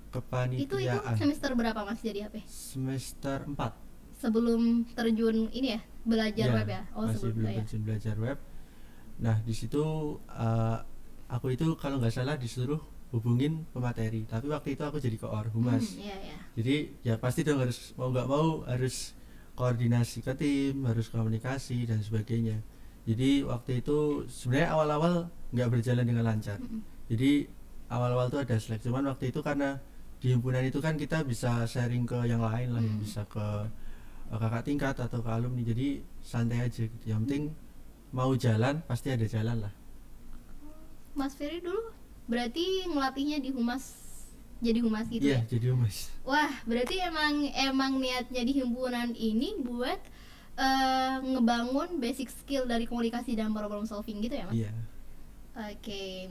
itu 0.07 0.65
itu 0.65 0.77
kepanitiaan. 0.81 1.17
semester 1.19 1.51
berapa 1.53 1.81
mas 1.85 2.01
jadi 2.01 2.31
apa 2.31 2.41
semester 2.49 3.45
4 3.45 3.53
sebelum 4.17 4.89
terjun 4.97 5.53
ini 5.53 5.77
ya 5.77 5.81
belajar 6.09 6.49
web 6.57 6.69
ya? 6.73 6.83
Oh 6.97 7.05
masih 7.05 7.21
sebelum 7.21 7.37
belum 7.37 7.51
ya. 7.53 7.57
terjun 7.61 7.83
belajar 7.85 8.15
web. 8.17 8.39
Nah 9.21 9.37
di 9.45 9.53
situ 9.53 9.85
eh, 10.33 10.79
aku 11.29 11.53
itu 11.53 11.67
kalau 11.77 12.01
nggak 12.01 12.15
salah 12.15 12.41
disuruh 12.41 12.81
hubungin 13.13 13.69
pemateri. 13.77 14.25
Tapi 14.25 14.49
waktu 14.49 14.73
itu 14.73 14.83
aku 14.87 14.97
jadi 15.03 15.17
koor 15.21 15.53
humas. 15.53 15.85
Hmm, 15.93 16.01
iya 16.01 16.17
ya 16.33 16.39
jadi 16.57 16.77
ya 17.05 17.15
pasti 17.21 17.45
dong 17.45 17.61
harus 17.61 17.93
mau 18.01 18.09
nggak 18.09 18.27
mau 18.27 18.65
harus 18.65 19.13
koordinasi 19.57 20.21
ke 20.21 20.33
tim 20.37 20.85
harus 20.85 21.09
komunikasi 21.09 21.89
dan 21.89 22.05
sebagainya. 22.05 22.61
Jadi 23.09 23.43
waktu 23.47 23.81
itu 23.81 24.27
sebenarnya 24.29 24.71
awal-awal 24.77 25.15
nggak 25.55 25.69
berjalan 25.73 26.05
dengan 26.05 26.25
lancar. 26.27 26.59
Mm-mm. 26.61 26.83
jadi 27.07 27.47
awal-awal 27.87 28.27
tuh 28.29 28.43
ada 28.43 28.59
slack. 28.59 28.83
Cuman 28.83 29.07
waktu 29.07 29.31
itu 29.31 29.41
karena 29.41 29.79
di 30.19 30.35
himpunan 30.35 30.65
itu 30.67 30.83
kan 30.83 30.99
kita 30.99 31.23
bisa 31.23 31.63
sharing 31.71 32.03
ke 32.03 32.19
yang 32.27 32.43
lain 32.43 32.75
lah 32.75 32.83
yang 32.83 32.99
Hmm. 32.99 33.05
bisa 33.05 33.23
ke 33.31 33.47
eh, 34.33 34.39
kakak 34.43 34.63
tingkat 34.67 34.97
atau 34.99 35.23
ke 35.23 35.31
alumni. 35.31 35.63
Jadi 35.63 36.03
santai 36.21 36.67
aja 36.67 36.83
gitu. 36.83 37.05
Yang 37.07 37.21
penting 37.27 37.43
mau 38.11 38.35
jalan 38.35 38.83
pasti 38.91 39.15
ada 39.15 39.23
jalan 39.27 39.57
lah. 39.71 39.73
Mas 41.15 41.33
Ferry 41.39 41.63
dulu 41.63 41.95
berarti 42.27 42.91
ngelatihnya 42.91 43.39
di 43.41 43.51
humas 43.55 44.06
jadi 44.61 44.79
humas 44.81 45.07
gitu 45.09 45.25
iya 45.25 45.41
ya 45.45 45.51
jadi 45.57 45.73
humas 45.77 46.11
wah 46.25 46.53
berarti 46.65 46.97
emang 47.03 47.49
emang 47.53 47.93
niatnya 48.01 48.43
di 48.43 48.53
himpunan 48.57 49.13
ini 49.13 49.61
buat 49.61 50.01
eh, 50.57 51.17
ngebangun 51.21 52.01
basic 52.01 52.33
skill 52.33 52.65
dari 52.65 52.89
komunikasi 52.89 53.37
dan 53.37 53.53
problem 53.53 53.85
solving 53.85 54.25
gitu 54.25 54.37
ya 54.37 54.47
mas 54.49 54.57
iya 54.57 54.73
Oke, 55.57 56.29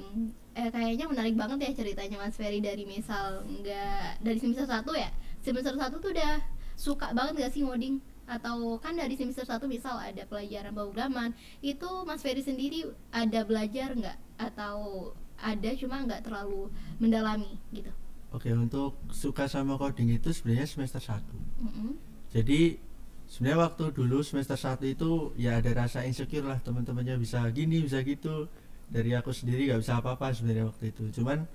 eh, 0.53 0.69
kayaknya 0.69 1.09
menarik 1.09 1.33
banget 1.33 1.57
ya 1.65 1.81
ceritanya 1.81 2.21
Mas 2.21 2.37
Ferry 2.37 2.61
dari 2.61 2.85
misal 2.85 3.41
nggak 3.41 4.21
dari 4.21 4.37
semester 4.37 4.69
satu 4.69 4.93
ya. 4.93 5.09
Semester 5.41 5.73
satu 5.73 5.97
tuh 5.97 6.13
udah 6.13 6.45
suka 6.77 7.09
banget 7.09 7.41
gak 7.41 7.53
sih 7.57 7.65
ngoding? 7.65 7.97
Atau 8.29 8.77
kan 8.77 8.93
dari 8.93 9.17
semester 9.17 9.41
satu 9.41 9.65
misal 9.65 9.97
ada 9.97 10.29
pelajaran 10.29 10.77
pemrograman, 10.77 11.33
itu 11.65 11.89
Mas 12.05 12.21
Ferry 12.21 12.45
sendiri 12.45 12.85
ada 13.09 13.41
belajar 13.41 13.97
nggak? 13.97 14.17
Atau 14.37 15.09
ada 15.41 15.69
cuma 15.73 16.05
nggak 16.05 16.21
terlalu 16.29 16.69
mendalami 17.01 17.57
gitu? 17.73 17.89
Oke 18.35 18.49
untuk 18.51 18.99
suka 19.15 19.47
sama 19.47 19.79
coding 19.79 20.11
itu 20.19 20.35
sebenarnya 20.35 20.67
semester 20.67 20.99
1 20.99 21.23
Mm-mm. 21.63 21.95
jadi 22.35 22.77
sebenarnya 23.25 23.59
waktu 23.69 23.83
dulu 23.93 24.21
semester 24.21 24.57
1 24.57 24.85
itu 24.85 25.33
ya 25.37 25.57
ada 25.59 25.71
rasa 25.73 26.05
insecure 26.05 26.45
lah 26.45 26.61
teman-temannya 26.61 27.17
bisa 27.17 27.41
gini 27.51 27.81
bisa 27.85 28.01
gitu. 28.05 28.49
Dari 28.85 29.17
aku 29.17 29.33
sendiri 29.33 29.65
nggak 29.65 29.81
bisa 29.81 29.97
apa-apa 29.97 30.29
sebenarnya 30.29 30.69
waktu 30.69 30.93
itu. 30.93 31.09
Cuman 31.21 31.49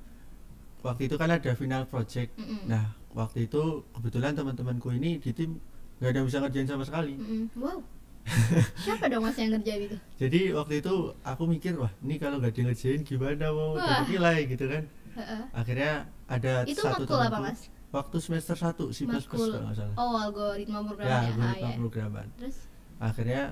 waktu 0.82 1.06
itu 1.06 1.14
kan 1.14 1.30
ada 1.30 1.50
final 1.54 1.86
project. 1.86 2.34
Mm-mm. 2.36 2.66
nah 2.66 2.90
waktu 3.14 3.46
itu 3.46 3.86
kebetulan 3.94 4.34
teman-temanku 4.34 4.90
ini 4.94 5.18
di 5.22 5.30
tim 5.30 5.58
nggak 6.02 6.10
ada 6.10 6.18
yang 6.22 6.26
bisa 6.26 6.38
ngerjain 6.42 6.68
sama 6.68 6.84
sekali. 6.84 7.14
Mm-mm. 7.14 7.54
wow. 7.54 7.78
Siapa 8.84 9.08
dong 9.08 9.24
mas 9.24 9.38
yang 9.40 9.56
ngerjain 9.56 9.88
itu? 9.88 9.96
Jadi 10.20 10.40
waktu 10.52 10.84
itu 10.84 10.94
aku 11.24 11.42
mikir 11.48 11.72
wah 11.78 11.90
ini 12.04 12.20
kalau 12.20 12.36
nggak 12.42 12.52
di 12.52 12.62
ngerjain 12.66 13.00
gimana 13.06 13.48
mau 13.54 13.78
dapat 13.78 14.12
nilai 14.12 14.38
gitu 14.44 14.64
kan 14.68 14.84
Heeh. 15.18 15.42
akhirnya 15.50 15.92
ada 16.30 16.52
itu 16.64 16.78
satu 16.78 17.02
matkul 17.02 17.20
apa 17.20 17.38
mas? 17.42 17.60
Waktu 17.90 18.16
semester 18.22 18.54
1 18.54 18.94
C++ 18.94 19.02
matkul 19.02 19.50
kalau 19.50 19.66
nggak 19.66 19.76
salah. 19.82 19.94
Oh 19.98 20.14
algoritma 20.14 20.78
ya 20.78 20.86
programnya 20.86 21.10
ah, 21.10 21.26
algoritma 21.26 21.68
ya. 21.68 21.76
programan. 21.78 22.26
Terus? 22.38 22.56
Akhirnya 23.02 23.42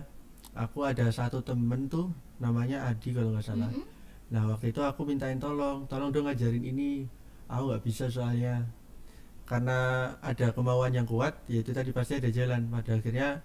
aku 0.55 0.79
ada 0.87 1.07
satu 1.11 1.39
temen 1.43 1.91
tuh 1.91 2.15
namanya 2.39 2.87
Adi 2.87 3.11
kalau 3.11 3.35
nggak 3.35 3.47
salah. 3.47 3.71
Mm-mm. 3.75 3.87
nah 4.29 4.45
waktu 4.45 4.71
itu 4.71 4.85
aku 4.85 5.09
mintain 5.09 5.41
tolong 5.41 5.89
tolong 5.91 6.15
dong 6.15 6.31
ngajarin 6.31 6.63
ini. 6.63 7.11
Aku 7.51 7.75
nggak 7.75 7.83
bisa 7.83 8.07
soalnya. 8.07 8.63
Karena 9.49 10.13
ada 10.21 10.53
kemauan 10.55 10.95
yang 10.95 11.09
kuat 11.09 11.35
yaitu 11.51 11.75
tadi 11.75 11.91
pasti 11.91 12.23
ada 12.23 12.31
jalan. 12.31 12.71
Pada 12.71 12.95
akhirnya 12.95 13.43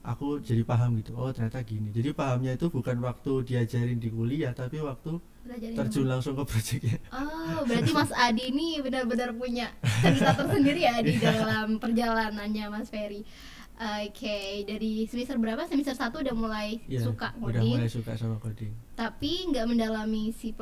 aku 0.00 0.40
jadi 0.40 0.64
paham 0.64 0.96
gitu 0.96 1.12
oh 1.12 1.28
ternyata 1.28 1.60
gini. 1.60 1.92
Jadi 1.92 2.16
pahamnya 2.16 2.56
itu 2.56 2.72
bukan 2.72 3.04
waktu 3.04 3.32
diajarin 3.44 4.00
di 4.00 4.08
kuliah 4.08 4.56
tapi 4.56 4.80
waktu 4.80 5.20
Belajarin 5.42 5.74
terjun 5.74 6.06
apa? 6.06 6.12
langsung 6.14 6.34
ke 6.34 6.44
proyeknya 6.46 6.98
Oh, 7.10 7.66
berarti 7.66 7.90
Mas 7.90 8.12
Adi 8.14 8.42
ini 8.48 8.78
benar-benar 8.78 9.34
punya 9.34 9.74
cerita 10.00 10.38
tersendiri 10.38 10.80
ya 10.80 11.02
di 11.02 11.18
dalam 11.22 11.76
perjalanannya 11.76 12.64
Mas 12.68 12.88
Ferry. 12.88 13.26
Oke, 13.74 14.62
dari 14.62 15.10
semester 15.10 15.34
berapa? 15.36 15.66
Semester 15.66 15.98
1 15.98 16.14
udah 16.14 16.34
mulai 16.38 16.78
ya 16.86 17.02
suka 17.02 17.34
udah 17.42 17.58
coding, 17.58 17.74
mulai 17.74 17.90
suka 17.90 18.14
sama 18.14 18.38
coding 18.38 18.70
tapi 18.94 19.50
nggak 19.50 19.66
mendalami 19.66 20.30
C++ 20.30 20.54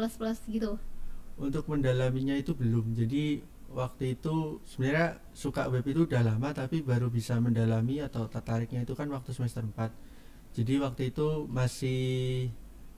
gitu. 0.48 0.80
untuk 1.36 1.64
mendalaminya 1.68 2.32
itu 2.32 2.56
belum 2.56 2.96
jadi 2.96 3.44
waktu 3.68 4.16
itu 4.16 4.64
sebenarnya 4.64 5.20
suka 5.30 5.68
web 5.68 5.84
itu 5.84 6.08
udah 6.08 6.22
lama 6.24 6.48
tapi 6.50 6.80
baru 6.80 7.12
bisa 7.12 7.36
mendalami 7.36 8.00
atau 8.00 8.24
tertariknya 8.24 8.82
itu 8.82 8.96
kan 8.96 9.12
waktu 9.12 9.36
semester 9.36 9.60
4 9.68 10.56
jadi 10.56 10.80
waktu 10.80 11.12
itu 11.12 11.44
masih 11.46 12.48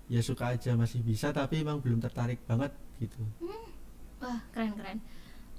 ya 0.06 0.20
suka 0.20 0.50
aja 0.50 0.74
masih 0.74 1.00
bisa 1.00 1.30
tapi 1.30 1.60
emang 1.60 1.78
belum 1.78 1.98
tertarik 1.98 2.42
banget 2.44 2.70
gitu 2.98 3.18
Wah, 4.18 4.38
keren-keren. 4.50 5.02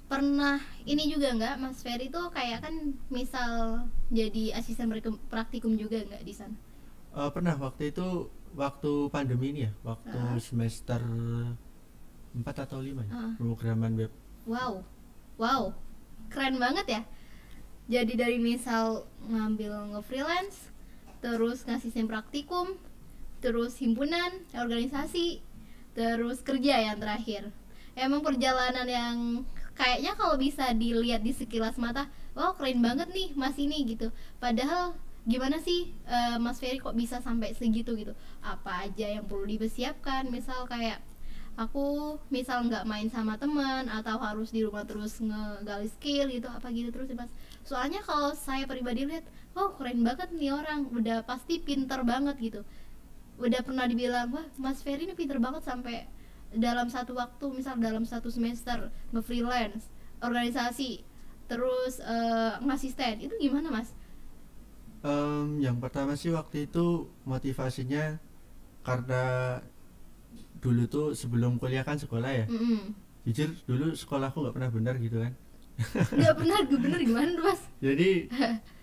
Pernah 0.03 0.55
ini 0.83 1.11
juga 1.11 1.31
nggak 1.31 1.55
Mas 1.57 1.83
Ferry 1.83 2.07
tuh 2.07 2.31
kayak 2.31 2.63
kan 2.63 2.71
misal 3.09 3.51
jadi 4.07 4.55
asisten 4.55 4.87
praktikum- 5.27 5.75
juga 5.75 5.99
nggak 5.99 6.23
di 6.23 6.31
sana? 6.31 6.55
Eh, 7.11 7.29
pernah 7.29 7.55
waktu 7.57 7.91
itu 7.91 8.31
waktu 8.53 8.91
pandemi 9.09 9.51
ini 9.51 9.67
ya 9.67 9.71
waktu 9.83 10.15
Ah. 10.15 10.39
semester 10.39 11.01
4 12.31 12.55
atau 12.57 12.79
5 12.79 13.03
ya 13.03 13.11
Ah. 13.11 13.33
pemrograman 13.35 13.93
web 13.95 14.11
Wow, 14.43 14.83
wow, 15.35 15.71
keren 16.27 16.55
banget 16.55 16.87
ya. 16.89 17.01
Jadi 17.85 18.15
dari 18.15 18.37
misal 18.37 19.03
ngambil 19.21 19.91
nge-freelance, 19.91 20.71
terus 21.19 21.63
ngasih 21.63 21.91
praktikum, 22.05 22.79
terus 23.43 23.75
himpunan, 23.83 24.31
organisasi, 24.55 25.43
terus 25.91 26.39
kerja 26.39 26.79
yang 26.79 26.97
terakhir. 27.03 27.51
Emang 27.93 28.23
perjalanan 28.23 28.87
yang 28.87 29.15
kayaknya 29.75 30.15
kalau 30.15 30.39
bisa 30.39 30.71
dilihat 30.71 31.19
di 31.19 31.35
sekilas 31.35 31.75
mata, 31.75 32.07
wow 32.39 32.55
keren 32.55 32.79
banget 32.79 33.11
nih 33.11 33.35
mas 33.35 33.59
ini 33.59 33.83
gitu. 33.83 34.15
Padahal 34.39 34.95
gimana 35.27 35.59
sih 35.59 35.91
eh, 36.07 36.39
Mas 36.39 36.59
Ferry 36.63 36.79
kok 36.79 36.95
bisa 36.95 37.19
sampai 37.19 37.51
segitu 37.51 37.91
gitu? 37.99 38.15
Apa 38.39 38.87
aja 38.87 39.11
yang 39.11 39.27
perlu 39.27 39.43
dipersiapkan? 39.43 40.31
Misal 40.31 40.63
kayak 40.71 41.03
aku 41.53 42.17
misal 42.33 42.65
nggak 42.65 42.85
main 42.89 43.07
sama 43.13 43.37
teman 43.37 43.85
atau 43.85 44.17
harus 44.17 44.49
di 44.49 44.65
rumah 44.65 44.81
terus 44.89 45.21
ngegali 45.21 45.85
skill 45.85 46.25
gitu 46.33 46.49
apa 46.49 46.73
gitu 46.73 46.89
terus 46.89 47.13
sih 47.13 47.17
mas 47.17 47.29
soalnya 47.61 48.01
kalau 48.01 48.33
saya 48.33 48.65
pribadi 48.65 49.05
lihat 49.05 49.21
wow 49.53 49.77
keren 49.77 50.01
banget 50.01 50.33
nih 50.33 50.49
orang 50.49 50.89
udah 50.89 51.21
pasti 51.29 51.61
pinter 51.61 52.01
banget 52.01 52.35
gitu 52.41 52.61
udah 53.43 53.61
pernah 53.61 53.85
dibilang 53.85 54.31
wah 54.31 54.47
mas 54.55 54.79
Ferry 54.79 55.03
ini 55.03 55.13
pinter 55.13 55.35
banget 55.37 55.67
sampai 55.67 56.07
dalam 56.55 56.87
satu 56.87 57.11
waktu 57.13 57.45
misal 57.51 57.75
dalam 57.77 58.05
satu 58.05 58.29
semester 58.29 58.87
nge-freelance 59.11 59.89
organisasi 60.19 61.03
terus 61.45 61.99
eh, 61.99 62.53
ngasisten 62.61 63.19
itu 63.21 63.35
gimana 63.37 63.67
mas 63.69 63.91
Em, 65.03 65.59
yang 65.59 65.83
pertama 65.83 66.15
sih 66.15 66.31
waktu 66.31 66.63
itu 66.63 67.11
motivasinya 67.27 68.23
karena 68.87 69.23
dulu 70.63 70.87
tuh 70.87 71.07
sebelum 71.11 71.59
kuliah 71.59 71.83
kan 71.83 71.99
sekolah 71.99 72.31
ya 72.31 72.45
Mm-mm. 72.47 72.95
jujur 73.27 73.51
dulu 73.67 73.91
sekolahku 73.93 74.39
nggak 74.39 74.55
pernah 74.55 74.71
benar 74.71 74.95
gitu 75.03 75.19
kan 75.19 75.33
nggak 76.07 76.35
benar 76.39 76.61
bener 76.71 76.99
gimana 77.03 77.29
tuh 77.35 77.43
mas 77.43 77.61
jadi 77.83 78.31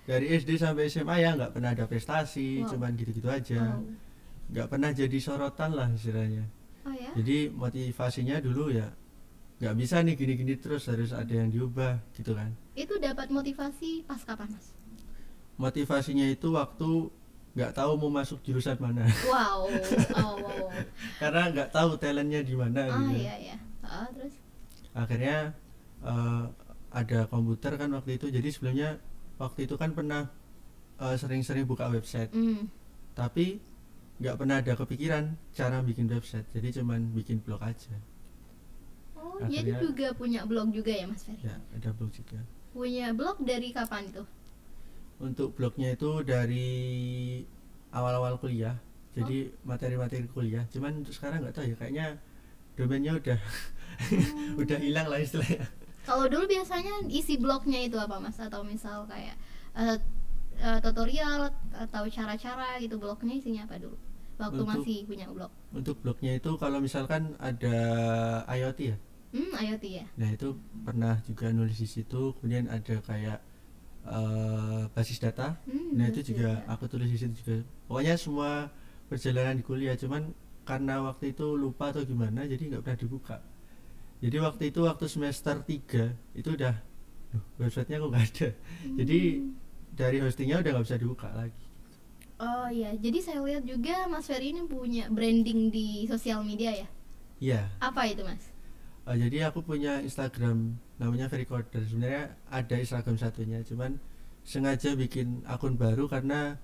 dari 0.05 0.27
SD 0.37 0.61
sampai 0.61 0.93
SMA 0.93 1.17
ya 1.25 1.33
nggak 1.41 1.57
pernah 1.57 1.73
ada 1.73 1.89
prestasi 1.89 2.61
Wow. 2.61 2.69
cuman 2.69 2.91
gitu-gitu 3.01 3.29
aja 3.33 3.81
oh. 3.81 3.89
Nggak 4.51 4.67
pernah 4.67 4.91
jadi 4.91 5.19
sorotan 5.23 5.71
lah 5.79 5.89
istilahnya. 5.95 6.45
Oh 6.83 6.95
ya? 6.95 7.11
Jadi 7.15 7.55
motivasinya 7.55 8.43
dulu 8.43 8.75
ya 8.75 8.91
nggak 9.61 9.77
bisa 9.77 10.01
nih 10.01 10.17
gini-gini 10.17 10.57
terus 10.57 10.89
harus 10.89 11.13
ada 11.13 11.31
yang 11.31 11.53
diubah 11.53 12.01
gitu 12.17 12.33
kan. 12.33 12.57
Itu 12.73 12.97
dapat 12.97 13.29
motivasi 13.29 14.09
pas 14.09 14.25
kapan 14.25 14.57
mas? 14.57 14.73
Motivasinya 15.61 16.25
itu 16.33 16.57
waktu 16.57 17.13
nggak 17.53 17.77
tahu 17.77 17.93
mau 18.01 18.11
masuk 18.11 18.41
jurusan 18.41 18.81
mana. 18.81 19.05
Wow 19.31 19.69
oh, 20.17 20.35
wow. 20.41 20.67
karena 21.21 21.53
nggak 21.53 21.71
tahu 21.77 22.01
talentnya 22.01 22.41
di 22.41 22.55
mana 22.57 22.89
ah 22.89 22.99
gitu. 23.05 23.21
iya 23.21 23.35
iya. 23.37 23.57
Ah, 23.85 24.09
terus? 24.17 24.35
Akhirnya 24.97 25.53
eh, 26.09 26.45
ada 26.91 27.21
komputer 27.29 27.77
kan 27.77 27.93
waktu 27.93 28.17
itu. 28.17 28.33
Jadi 28.33 28.49
sebelumnya 28.49 28.97
waktu 29.37 29.69
itu 29.69 29.77
kan 29.77 29.93
pernah 29.93 30.33
eh, 31.05 31.17
sering-sering 31.21 31.69
buka 31.69 31.87
website. 31.93 32.33
Mm. 32.33 32.67
tapi 33.11 33.61
nggak 34.21 34.37
pernah 34.37 34.61
ada 34.61 34.73
kepikiran 34.77 35.25
cara 35.51 35.81
bikin 35.81 36.05
website 36.07 36.45
jadi 36.53 36.81
cuman 36.81 37.11
bikin 37.17 37.41
blog 37.41 37.61
aja. 37.65 37.97
Oh 39.17 39.41
jadi 39.49 39.73
Akhirnya- 39.73 39.81
juga 39.81 40.07
punya 40.13 40.41
blog 40.45 40.73
juga 40.73 40.93
ya 40.93 41.09
mas 41.09 41.25
Ferry? 41.25 41.41
Ya 41.41 41.57
ada 41.73 41.91
blog 41.97 42.13
juga. 42.13 42.41
Punya 42.73 43.13
blog 43.17 43.41
dari 43.43 43.73
kapan 43.73 44.13
itu 44.13 44.23
untuk 45.21 45.53
blognya 45.53 45.93
itu 45.93 46.25
dari 46.25 46.69
awal-awal 47.93 48.41
kuliah. 48.41 48.77
Jadi 49.13 49.53
materi-materi 49.67 50.25
kuliah. 50.31 50.65
Cuman 50.73 51.05
untuk 51.05 51.13
sekarang 51.13 51.45
nggak 51.45 51.53
tahu 51.57 51.67
ya 51.69 51.77
kayaknya 51.77 52.07
domainnya 52.79 53.13
udah 53.21 53.39
udah 54.65 54.79
hilang 54.81 55.09
lah 55.09 55.21
istilahnya. 55.21 55.69
Kalau 56.09 56.25
dulu 56.25 56.49
biasanya 56.49 57.05
isi 57.13 57.37
blognya 57.37 57.85
itu 57.85 58.01
apa 58.01 58.17
mas? 58.17 58.41
Atau 58.41 58.65
misal 58.65 59.05
kayak 59.05 59.37
eh, 59.77 59.99
tutorial 60.81 61.53
atau 61.73 62.05
cara-cara 62.09 62.77
gitu 62.81 62.97
blognya 62.97 63.37
isinya 63.37 63.65
apa 63.65 63.81
dulu 63.81 63.97
waktu 64.41 64.57
Untuk- 64.57 64.69
masih 64.73 64.99
punya 65.05 65.27
blog 65.29 65.51
untuk 65.71 65.97
blognya 66.01 66.33
itu 66.35 66.51
kalau 66.57 66.81
misalkan 66.81 67.37
ada 67.39 67.77
IoT 68.49 68.81
ya 68.81 68.97
hmm 69.31 69.53
IoT 69.55 69.85
ya 69.87 70.05
Nah 70.17 70.29
itu 70.33 70.49
pernah 70.83 71.15
juga 71.23 71.53
nulis 71.53 71.77
di 71.77 71.87
situ, 71.87 72.35
kemudian 72.35 72.67
ada 72.67 72.99
kayak 73.01 73.39
eh, 74.01 74.83
basis 74.91 75.21
data. 75.21 75.61
hmm, 75.69 75.93
Nah 75.93 76.09
itu 76.09 76.33
juga 76.33 76.65
ya. 76.65 76.73
aku 76.73 76.89
tulis 76.89 77.07
di 77.07 77.21
situ 77.21 77.37
juga. 77.37 77.63
Pokoknya 77.87 78.17
semua 78.17 78.73
perjalanan 79.07 79.55
di 79.55 79.63
kuliah, 79.63 79.95
cuman 79.95 80.33
karena 80.65 81.05
waktu 81.05 81.31
itu 81.31 81.47
lupa 81.55 81.93
atau 81.93 82.03
gimana, 82.03 82.43
jadi 82.43 82.59
nggak 82.59 82.83
pernah 82.83 82.99
dibuka. 82.99 83.37
Jadi 84.19 84.37
waktu 84.41 84.63
itu 84.73 84.81
waktu 84.83 85.05
semester 85.07 85.63
3 85.63 86.17
itu 86.33 86.49
udah 86.51 86.75
"Loh, 87.31 87.45
websitenya 87.61 88.01
kok 88.01 88.11
nggak 88.11 88.27
ada. 88.27 88.49
Jadi 88.99 89.19
Hmm. 89.39 89.53
dari 89.95 90.19
hostingnya 90.19 90.57
udah 90.59 90.71
nggak 90.75 90.87
bisa 90.89 90.99
dibuka 90.99 91.29
lagi. 91.31 91.65
Oh 92.41 92.69
iya 92.69 92.97
jadi 92.97 93.19
saya 93.21 93.41
lihat 93.41 93.63
juga 93.63 94.09
mas 94.09 94.25
Ferry 94.25 94.51
ini 94.51 94.65
punya 94.65 95.07
branding 95.09 95.69
di 95.69 96.09
sosial 96.09 96.41
media 96.43 96.73
ya 96.75 96.89
Iya. 97.39 97.63
apa 97.79 98.05
itu 98.05 98.25
mas 98.25 98.49
Eh, 99.09 99.17
jadi 99.17 99.49
aku 99.49 99.65
punya 99.65 99.99
Instagram 99.99 100.77
namanya 101.01 101.27
Vericorder. 101.27 101.83
Sebenarnya 101.83 102.37
ada 102.47 102.77
Instagram 102.77 103.17
satunya, 103.17 103.59
cuman 103.65 103.97
sengaja 104.45 104.93
bikin 104.93 105.41
akun 105.49 105.75
baru 105.75 106.05
karena 106.07 106.61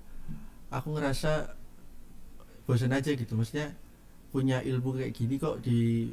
aku 0.68 0.94
ngerasa 0.94 1.56
bosan 2.68 2.92
aja 2.92 3.16
gitu. 3.16 3.34
Maksudnya 3.34 3.72
punya 4.30 4.60
ilmu 4.62 4.94
kayak 4.94 5.16
gini 5.16 5.40
kok 5.40 5.64
di 5.64 6.12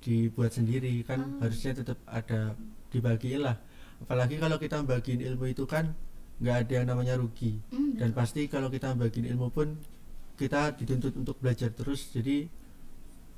dibuat 0.00 0.56
sendiri 0.56 1.04
kan 1.04 1.20
Ah. 1.20 1.46
harusnya 1.46 1.76
tetap 1.76 2.00
ada 2.08 2.56
dibagiin 2.90 3.44
lah. 3.44 3.60
Apalagi 4.02 4.40
kalau 4.40 4.56
kita 4.56 4.82
bagiin 4.82 5.20
ilmu 5.20 5.52
itu 5.52 5.62
kan 5.68 5.92
nggak 6.36 6.56
ada 6.66 6.72
yang 6.82 6.86
namanya 6.88 7.14
rugi. 7.16 7.58
Hmm, 7.72 7.96
Dan 7.96 8.12
pasti 8.12 8.44
kalau 8.46 8.68
kita 8.68 8.92
bagiin 8.92 9.28
ilmu 9.32 9.48
pun 9.48 9.72
kita 10.36 10.76
dituntut 10.76 11.16
untuk 11.16 11.40
belajar 11.40 11.72
terus. 11.72 12.12
Jadi 12.12 12.48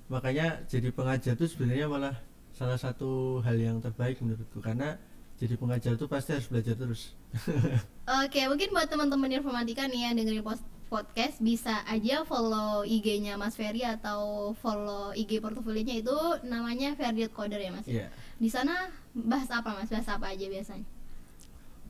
makanya 0.09 0.65
jadi 0.67 0.89
pengajar 0.91 1.37
itu 1.37 1.47
sebenarnya 1.47 1.87
malah 1.87 2.17
salah 2.57 2.81
satu 2.81 3.39
hal 3.45 3.55
yang 3.55 3.79
terbaik 3.79 4.19
menurutku 4.25 4.59
karena 4.59 4.97
jadi 5.39 5.55
pengajar 5.55 5.95
itu 5.95 6.11
pasti 6.11 6.35
harus 6.35 6.49
belajar 6.51 6.75
terus 6.75 7.15
Oke, 8.25 8.41
mungkin 8.49 8.73
buat 8.73 8.89
teman-teman 8.89 9.31
informatika 9.31 9.85
nih 9.87 10.11
yang 10.11 10.17
dengerin 10.17 10.43
pos- 10.43 10.65
podcast 10.89 11.39
bisa 11.45 11.85
aja 11.85 12.25
follow 12.25 12.81
IG-nya 12.83 13.37
Mas 13.37 13.53
Ferry 13.53 13.85
atau 13.85 14.51
follow 14.57 15.13
IG 15.13 15.39
portofolionya 15.45 16.01
itu 16.01 16.17
namanya 16.49 16.97
Ferdiot 16.97 17.31
Coder 17.37 17.61
ya 17.61 17.71
Mas. 17.71 17.85
Iya. 17.85 18.09
Di 18.41 18.49
sana 18.49 18.89
bahas 19.13 19.53
apa 19.53 19.77
Mas? 19.77 19.93
Bahas 19.93 20.09
apa 20.09 20.33
aja 20.33 20.49
biasanya? 20.49 20.89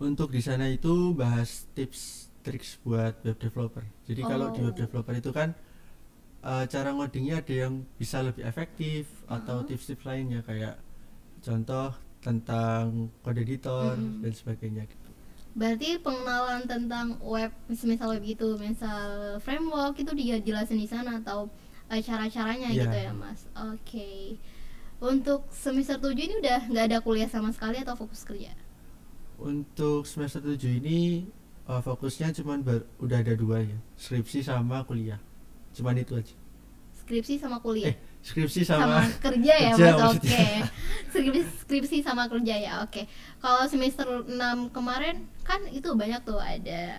Untuk 0.01 0.31
di 0.31 0.41
sana 0.41 0.67
itu 0.71 1.13
bahas 1.15 1.67
tips 1.77 2.31
triks 2.45 2.79
buat 2.87 3.15
web 3.27 3.39
developer 3.39 3.85
jadi 4.09 4.23
kalau 4.25 4.49
di 4.55 4.61
web 4.65 4.75
Oh. 4.75 4.79
developer 4.79 5.15
itu 5.15 5.31
kan 5.35 5.55
eh, 6.43 6.65
cara 6.71 6.91
ngodingnya 6.95 7.43
ada 7.43 7.55
yang 7.67 7.75
bisa 7.99 8.23
lebih 8.23 8.47
efektif 8.47 9.11
atau 9.27 9.63
Uh-huh. 9.63 9.69
tips-tips 9.69 10.05
lainnya 10.07 10.41
kayak 10.43 10.79
contoh 11.43 11.91
tentang 12.21 13.11
kode 13.23 13.43
editor 13.43 13.95
Mhm. 13.95 14.23
dan 14.23 14.33
sebagainya 14.35 14.85
gitu 14.87 15.11
Berarti 15.59 15.99
pengenalan 15.99 16.63
tentang 16.71 17.19
web, 17.19 17.51
misal 17.69 18.15
web 18.15 18.23
gitu, 18.23 18.55
misal 18.61 19.03
framework 19.43 19.99
itu 19.99 20.13
dia 20.15 20.39
jelasin 20.39 20.79
di 20.79 20.87
sana 20.87 21.19
atau 21.19 21.51
eh, 21.91 21.99
cara-caranya 21.99 22.71
Iya. 22.71 22.87
gitu 22.87 22.97
ya 22.97 23.13
Mas. 23.13 23.49
Oke. 23.57 24.39
Untuk 25.01 25.47
semester 25.51 25.99
7 25.99 26.15
ini 26.27 26.35
udah 26.39 26.61
nggak 26.71 26.85
ada 26.91 26.99
kuliah 27.03 27.31
sama 27.31 27.51
sekali 27.51 27.79
atau 27.83 27.95
fokus 27.95 28.23
kerja? 28.23 28.53
Untuk 29.39 30.03
semester 30.05 30.43
7 30.43 30.79
ini 30.83 31.27
eh, 31.65 31.81
fokusnya 31.81 32.35
cuman 32.35 32.63
bar- 32.63 32.87
udah 32.99 33.19
ada 33.23 33.35
dua 33.35 33.63
ya. 33.63 33.79
Skripsi 33.97 34.43
sama 34.43 34.83
kuliah. 34.83 35.19
Cuman 35.75 35.95
itu 35.97 36.19
aja. 36.19 36.35
Skripsi 37.07 37.41
sama 37.41 37.59
kuliah? 37.63 37.95
eh 37.95 37.97
skripsi 38.19 38.67
sama, 38.67 39.01
sama, 39.01 39.15
kerja 39.23 39.55
ya 39.57 39.71
kerja 39.73 39.95
mas? 39.95 40.03
oke. 40.13 40.27
Maksudnya. 40.27 40.47
skripsi, 41.15 41.43
skripsi 41.65 41.97
sama 42.03 42.25
kerja 42.29 42.55
ya 42.59 42.73
oke. 42.83 43.03
Kalau 43.39 43.63
semester 43.65 44.05
6 44.27 44.75
kemarin 44.75 45.25
kan 45.47 45.63
itu 45.71 45.87
banyak 45.95 46.21
tuh 46.27 46.37
ada 46.37 46.99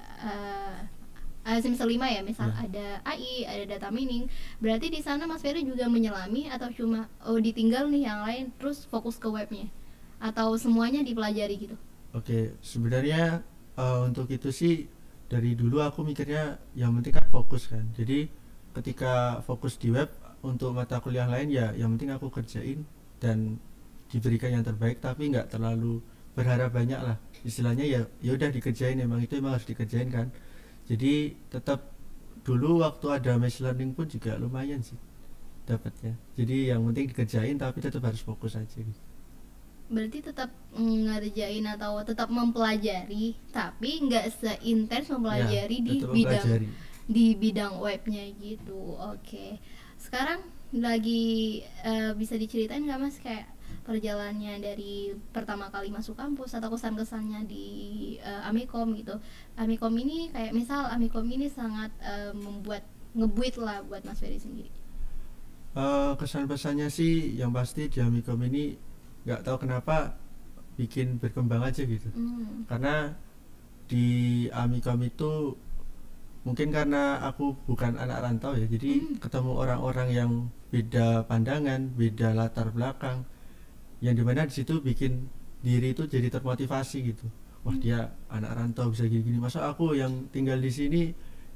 eh, 1.44 1.60
semester 1.60 1.86
5 1.86 2.00
ya 2.00 2.22
misal 2.24 2.50
Ya. 2.50 2.56
ada 2.66 2.86
AI 3.06 3.46
ada 3.46 3.64
data 3.78 3.88
mining. 3.92 4.26
Berarti 4.58 4.90
di 4.90 5.04
sana 5.04 5.28
Mas 5.28 5.44
Ferry 5.44 5.62
juga 5.62 5.86
menyelami 5.92 6.48
atau 6.50 6.72
cuma 6.74 7.06
oh 7.28 7.38
ditinggal 7.38 7.92
nih 7.92 8.08
yang 8.10 8.24
lain 8.26 8.50
terus 8.58 8.88
fokus 8.88 9.20
ke 9.20 9.28
webnya? 9.30 9.68
Atau 10.24 10.56
semuanya 10.58 11.04
dipelajari 11.04 11.68
gitu 11.70 11.76
Oke, 12.18 12.58
sebenarnya 12.66 13.46
eh, 13.78 14.00
untuk 14.02 14.26
itu 14.34 14.50
sih 14.50 14.90
dari 15.30 15.54
dulu 15.54 15.78
aku 15.86 16.02
mikirnya 16.02 16.58
yang 16.74 16.98
penting 16.98 17.14
kan 17.14 17.28
fokus 17.30 17.70
kan. 17.70 17.86
Jadi 17.94 18.26
ketika 18.74 19.44
fokus 19.46 19.78
di 19.78 19.94
web 19.94 20.10
untuk 20.42 20.74
mata 20.74 20.98
kuliah 21.04 21.30
lain 21.30 21.54
ya 21.54 21.70
yang 21.78 21.94
penting 21.96 22.10
aku 22.16 22.34
kerjain 22.34 22.82
dan 23.22 23.62
diberikan 24.10 24.50
yang 24.50 24.66
terbaik 24.66 24.98
tapi 25.04 25.30
nggak 25.30 25.54
terlalu 25.54 26.02
berharap 26.34 26.74
banyak 26.74 26.98
lah. 26.98 27.18
Istilahnya 27.46 27.86
ya 27.86 28.02
ya 28.26 28.32
udah 28.34 28.50
dikerjain 28.50 28.98
emang 28.98 29.22
itu 29.22 29.38
emang 29.38 29.54
harus 29.54 29.70
dikerjain 29.70 30.10
kan. 30.10 30.34
Jadi 30.90 31.38
tetap 31.54 31.94
dulu 32.42 32.82
waktu 32.82 33.06
ada 33.22 33.38
machine 33.38 33.70
learning 33.70 33.94
pun 33.94 34.10
juga 34.10 34.34
lumayan 34.42 34.82
sih 34.82 34.98
dapatnya. 35.70 36.18
Jadi 36.34 36.74
yang 36.74 36.82
penting 36.90 37.06
dikerjain 37.14 37.56
tapi 37.62 37.78
tetap 37.86 38.02
harus 38.02 38.26
fokus 38.26 38.58
aja 38.58 38.80
gitu. 38.82 39.02
Berarti 39.90 40.22
tetap 40.22 40.54
ngerjain 40.72 41.66
atau 41.66 41.98
tetap 42.02 42.30
mempelajari 42.30 43.34
tapi 43.50 44.06
nggak 44.06 44.26
seintens 44.32 45.10
mempelajari 45.10 45.78
Ya, 45.78 45.84
di 45.84 45.96
bidang 46.00 46.46
mempelajari. 46.46 46.68
di 47.10 47.26
bidang 47.34 47.74
webnya 47.78 48.24
gitu. 48.38 48.96
Oke. 48.96 49.58
Sekarang 49.98 50.40
lagi 50.72 51.60
eh, 51.82 52.14
bisa 52.14 52.38
diceritain 52.38 52.86
nggak 52.86 53.02
mas 53.02 53.18
kayak 53.18 53.50
perjalanannya 53.82 54.62
dari 54.62 54.94
pertama 55.34 55.68
kali 55.68 55.90
masuk 55.90 56.14
kampus 56.14 56.54
atau 56.54 56.70
kesan-kesannya 56.70 57.50
di 57.50 57.66
eh, 58.20 58.42
Amikom 58.46 58.94
gitu? 58.94 59.18
Amikom 59.56 59.98
ini 59.98 60.30
kayak 60.30 60.54
misal 60.54 60.86
Amikom 60.86 61.26
ini 61.26 61.50
sangat 61.50 61.90
eh, 62.00 62.30
membuat 62.32 62.86
ngebuit 63.10 63.58
lah 63.58 63.82
buat 63.82 64.06
Mas 64.06 64.22
Ferry 64.22 64.38
sendiri. 64.38 64.70
Eh, 65.72 66.12
kesan 66.16 66.46
pesannya 66.46 66.90
sih 66.90 67.34
yang 67.34 67.50
pasti 67.50 67.90
di 67.90 67.98
Amikom 67.98 68.38
ini 68.44 68.78
nggak 69.30 69.46
tahu 69.46 69.58
kenapa 69.62 70.18
bikin 70.74 71.22
berkembang 71.22 71.62
aja 71.62 71.86
gitu 71.86 72.10
Hmm, 72.10 72.66
karena 72.66 73.14
di 73.86 74.08
Amikom 74.50 75.00
itu 75.02 75.54
mungkin 76.48 76.72
karena 76.72 77.20
aku 77.22 77.52
bukan 77.68 78.00
anak 78.00 78.24
rantau 78.24 78.56
ya 78.56 78.66
jadi 78.66 78.92
Hmm. 78.98 79.20
ketemu 79.20 79.52
orang-orang 79.60 80.10
yang 80.10 80.32
beda 80.72 81.28
pandangan 81.28 81.92
beda 81.94 82.32
latar 82.34 82.72
belakang 82.72 83.26
yang 84.00 84.16
di 84.16 84.24
mana 84.24 84.48
di 84.48 84.54
situ 84.56 84.80
bikin 84.80 85.28
diri 85.60 85.92
itu 85.92 86.08
jadi 86.08 86.32
termotivasi 86.32 86.98
gitu 87.12 87.28
wah 87.68 87.76
Hmm. 87.76 87.84
dia 87.84 88.00
anak 88.32 88.56
rantau 88.56 88.88
bisa 88.90 89.04
gini-gini 89.06 89.36
masa 89.38 89.68
aku 89.68 89.94
yang 89.94 90.32
tinggal 90.32 90.56
di 90.58 90.72
sini 90.72 91.02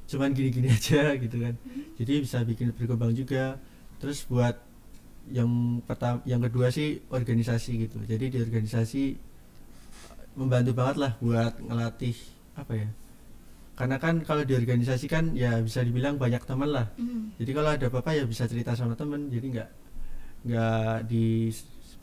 cuman 0.03 0.35
gini-gini 0.35 0.67
aja 0.77 1.15
gitu 1.15 1.37
kan 1.39 1.55
Hmm. 1.63 1.95
jadi 1.95 2.13
bisa 2.19 2.43
bikin 2.43 2.75
berkembang 2.75 3.15
juga 3.15 3.55
terus 4.03 4.27
buat 4.27 4.59
yang 5.31 5.79
pertama 5.85 6.19
yang 6.27 6.41
kedua 6.43 6.73
sih 6.73 6.99
organisasi 7.07 7.87
gitu. 7.87 7.97
Jadi 8.03 8.25
di 8.33 8.37
organisasi 8.41 9.03
membantu 10.35 10.71
banget 10.73 10.95
lah 10.97 11.11
buat 11.21 11.53
ngelatih 11.61 12.17
apa 12.57 12.73
ya 12.73 12.89
karena 13.73 13.97
kan 13.97 14.21
kalau 14.21 14.45
di 14.45 14.53
organisasi 14.53 15.09
kan 15.09 15.33
ya 15.33 15.57
bisa 15.57 15.81
dibilang 15.81 16.21
banyak 16.21 16.45
teman 16.45 16.69
lah. 16.69 16.87
Hmm. 16.93 17.33
jadi 17.41 17.51
kalau 17.57 17.69
ada 17.73 17.85
apa-apa 17.89 18.13
ya 18.13 18.23
bisa 18.29 18.45
cerita 18.45 18.77
sama 18.77 18.93
temen 18.93 19.33
jadi 19.33 19.45
nggak 19.49 19.69
nggak 20.45 20.97
di 21.09 21.49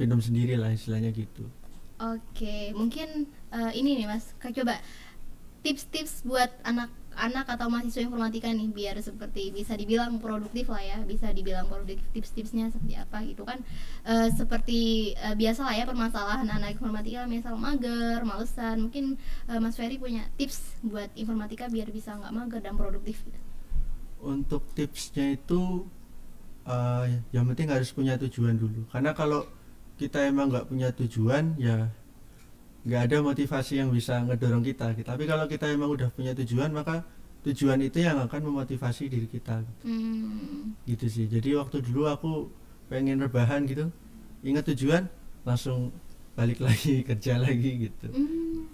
minum 0.01 0.19
sendiri 0.19 0.59
lah 0.59 0.75
istilahnya 0.75 1.15
gitu. 1.15 1.47
Oke, 2.01 2.73
mungkin 2.73 3.29
eh, 3.53 3.73
ini 3.77 4.01
nih 4.01 4.09
Mas, 4.09 4.33
Kak, 4.41 4.57
coba 4.57 4.81
tips-tips 5.61 6.25
buat 6.25 6.49
anak-anak 7.11 7.47
atau 7.59 7.67
mahasiswa 7.69 8.03
informatika 8.07 8.49
nih 8.49 8.71
biar 8.71 8.97
seperti 9.03 9.51
bisa 9.53 9.75
dibilang 9.77 10.17
produktif 10.23 10.71
lah 10.71 10.83
ya, 10.83 10.99
bisa 11.05 11.29
dibilang 11.35 11.67
produktif 11.69 12.01
tips-tipsnya 12.15 12.71
seperti 12.71 12.95
apa 12.97 13.19
gitu 13.27 13.43
kan. 13.45 13.59
Eh, 14.07 14.29
seperti 14.33 15.13
eh, 15.19 15.35
biasa 15.37 15.61
lah 15.67 15.75
ya 15.77 15.85
permasalahan 15.85 16.49
anak 16.49 16.79
informatika 16.79 17.27
misal 17.29 17.55
mager, 17.59 18.23
malesan. 18.25 18.89
Mungkin 18.89 19.19
eh, 19.51 19.59
Mas 19.61 19.77
Ferry 19.77 19.99
punya 20.01 20.27
tips 20.39 20.81
buat 20.87 21.11
informatika 21.19 21.69
biar 21.69 21.89
bisa 21.93 22.17
nggak 22.17 22.33
mager 22.33 22.61
dan 22.63 22.75
produktif 22.79 23.21
gitu. 23.27 23.39
untuk 24.21 24.63
tipsnya 24.77 25.33
itu 25.37 25.89
eh, 26.69 27.05
yang 27.33 27.45
penting 27.53 27.73
harus 27.73 27.91
punya 27.93 28.21
tujuan 28.21 28.57
dulu 28.61 28.85
karena 28.93 29.17
kalau 29.17 29.49
kita 29.97 30.25
emang 30.29 30.49
nggak 30.53 30.69
punya 30.69 30.89
tujuan 30.97 31.57
ya 31.61 31.89
nggak 32.85 33.03
ada 33.11 33.17
motivasi 33.21 33.81
yang 33.85 33.93
bisa 33.93 34.25
ngedorong 34.25 34.65
kita. 34.65 34.93
Tapi 35.05 35.25
kalau 35.29 35.45
kita 35.45 35.69
emang 35.69 35.93
udah 35.93 36.09
punya 36.13 36.33
tujuan 36.33 36.73
maka 36.73 37.05
tujuan 37.45 37.81
itu 37.81 38.05
yang 38.05 38.21
akan 38.21 38.41
memotivasi 38.53 39.09
diri 39.09 39.29
kita. 39.29 39.65
Hmm. 39.85 40.77
gitu 40.85 41.07
sih. 41.09 41.27
Jadi 41.29 41.57
waktu 41.57 41.81
dulu 41.85 42.09
aku 42.09 42.49
pengen 42.89 43.21
rebahan 43.21 43.65
gitu. 43.69 43.89
Ingat 44.45 44.73
tujuan? 44.73 45.09
Langsung 45.45 45.93
balik 46.37 46.61
lagi 46.67 47.05
kerja 47.05 47.37
lagi 47.37 47.89
gitu. 47.89 48.09
Hmm. 48.13 48.69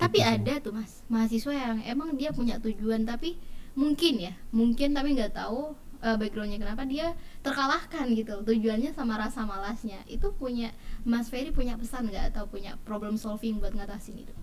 Tapi 0.00 0.18
Gitu 0.24 0.32
ada 0.32 0.54
tuh 0.62 0.72
mas. 0.74 1.02
Mahasiswa 1.10 1.52
yang 1.54 1.78
emang 1.84 2.16
dia 2.16 2.30
punya 2.32 2.56
tujuan 2.62 3.04
tapi 3.04 3.36
mungkin 3.78 4.18
ya 4.18 4.34
mungkin 4.50 4.90
tapi 4.96 5.14
nggak 5.14 5.34
tahu 5.34 5.74
eh, 6.02 6.16
backgroundnya 6.20 6.58
kenapa 6.60 6.82
dia 6.88 7.16
terkalahkan 7.44 8.06
gitu 8.16 8.34
tujuannya 8.44 8.90
sama 8.96 9.14
rasa 9.20 9.44
malasnya 9.44 10.00
itu 10.08 10.32
punya 10.36 10.72
Mas 11.04 11.28
Ferry 11.32 11.50
punya 11.52 11.76
pesan 11.80 12.08
nggak 12.10 12.34
atau 12.36 12.44
punya 12.48 12.76
problem 12.88 13.14
solving 13.20 13.60
buat 13.60 13.72
ngatasin 13.76 14.24
itu? 14.24 14.34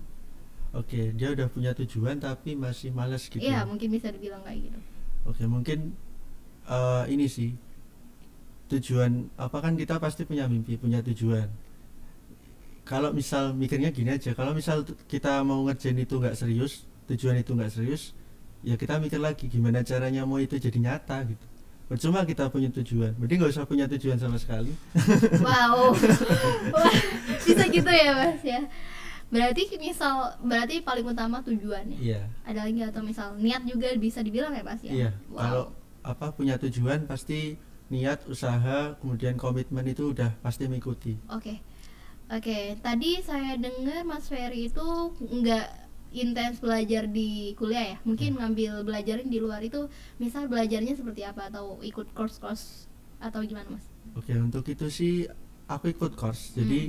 oke 0.76 1.00
dia 1.16 1.28
udah 1.34 1.48
punya 1.48 1.72
tujuan 1.76 2.16
tapi 2.20 2.54
masih 2.54 2.90
males 2.92 3.24
gitu 3.28 3.40
Iya 3.40 3.64
mungkin 3.64 3.88
bisa 3.94 4.08
dibilang 4.14 4.42
kayak 4.44 4.60
gitu. 4.70 4.78
Oke 5.28 5.44
mungkin 5.48 5.78
eh, 6.68 7.04
ini 7.12 7.26
sih 7.28 7.50
tujuan 8.68 9.32
apa 9.40 9.58
kan 9.64 9.74
kita 9.80 9.96
pasti 9.96 10.22
punya 10.28 10.44
mimpi 10.52 10.76
punya 10.76 11.00
tujuan. 11.00 11.48
Kalau 12.88 13.12
misal 13.12 13.52
mikirnya 13.52 13.92
gini 13.92 14.16
aja, 14.16 14.32
kalau 14.32 14.56
misal 14.56 14.80
kita 15.12 15.44
mau 15.44 15.60
ngerjain 15.68 15.98
itu 16.00 16.16
nggak 16.16 16.36
serius, 16.40 16.88
tujuan 17.08 17.36
itu 17.36 17.52
nggak 17.52 17.68
serius, 17.68 18.16
ya 18.64 18.80
kita 18.80 18.96
mikir 18.96 19.20
lagi 19.20 19.44
gimana 19.52 19.84
caranya 19.84 20.24
mau 20.24 20.40
itu 20.40 20.56
jadi 20.56 20.78
nyata 20.80 21.20
gitu. 21.28 21.46
Percuma 21.88 22.20
kita 22.28 22.52
punya 22.52 22.68
tujuan, 22.68 23.16
mending 23.16 23.40
nggak 23.40 23.52
usah 23.56 23.64
punya 23.64 23.88
tujuan 23.88 24.20
sama 24.20 24.36
sekali. 24.36 24.76
Wow, 25.48 25.96
bisa 27.48 27.64
gitu 27.64 27.88
ya 27.88 28.12
mas 28.12 28.44
ya. 28.44 28.60
Berarti 29.32 29.72
misal 29.80 30.36
berarti 30.44 30.84
paling 30.84 31.04
utama 31.08 31.40
tujuannya. 31.40 31.96
Iya, 31.96 32.28
Ada 32.44 32.68
lagi 32.68 32.80
atau 32.84 33.00
misal 33.00 33.36
niat 33.40 33.64
juga 33.64 33.88
bisa 33.96 34.20
dibilang 34.20 34.52
ya 34.52 34.60
mas 34.60 34.84
ya? 34.84 34.92
iya. 34.92 35.10
Wow. 35.32 35.40
Kalau 35.40 35.64
apa 36.04 36.26
punya 36.36 36.60
tujuan 36.60 37.08
pasti 37.08 37.56
niat, 37.88 38.28
usaha, 38.28 39.00
kemudian 39.00 39.40
komitmen 39.40 39.88
itu 39.88 40.12
udah 40.12 40.36
pasti 40.44 40.68
mengikuti. 40.68 41.16
Oke, 41.32 41.64
oke. 42.28 42.76
Tadi 42.84 43.10
saya 43.24 43.56
dengar 43.56 44.04
Mas 44.04 44.28
Ferry 44.28 44.68
itu 44.68 44.86
nggak 45.24 45.87
intens 46.12 46.56
belajar 46.64 47.04
di 47.10 47.52
kuliah 47.58 47.84
ya. 47.94 47.98
Mungkin 48.08 48.30
Hmm. 48.30 48.38
ngambil 48.38 48.72
belajarin 48.88 49.28
di 49.28 49.38
luar 49.44 49.60
itu, 49.64 49.88
misal 50.22 50.48
belajarnya 50.52 50.94
seperti 50.98 51.22
apa 51.26 51.48
atau 51.52 51.78
ikut 51.84 52.12
course-course 52.16 52.88
atau 53.20 53.40
gimana 53.44 53.68
Mas? 53.76 53.86
Oke, 54.18 54.32
untuk 54.46 54.64
itu 54.74 54.86
sih 54.98 55.14
aku 55.74 55.84
ikut 55.94 56.12
course. 56.20 56.42
Jadi 56.58 56.80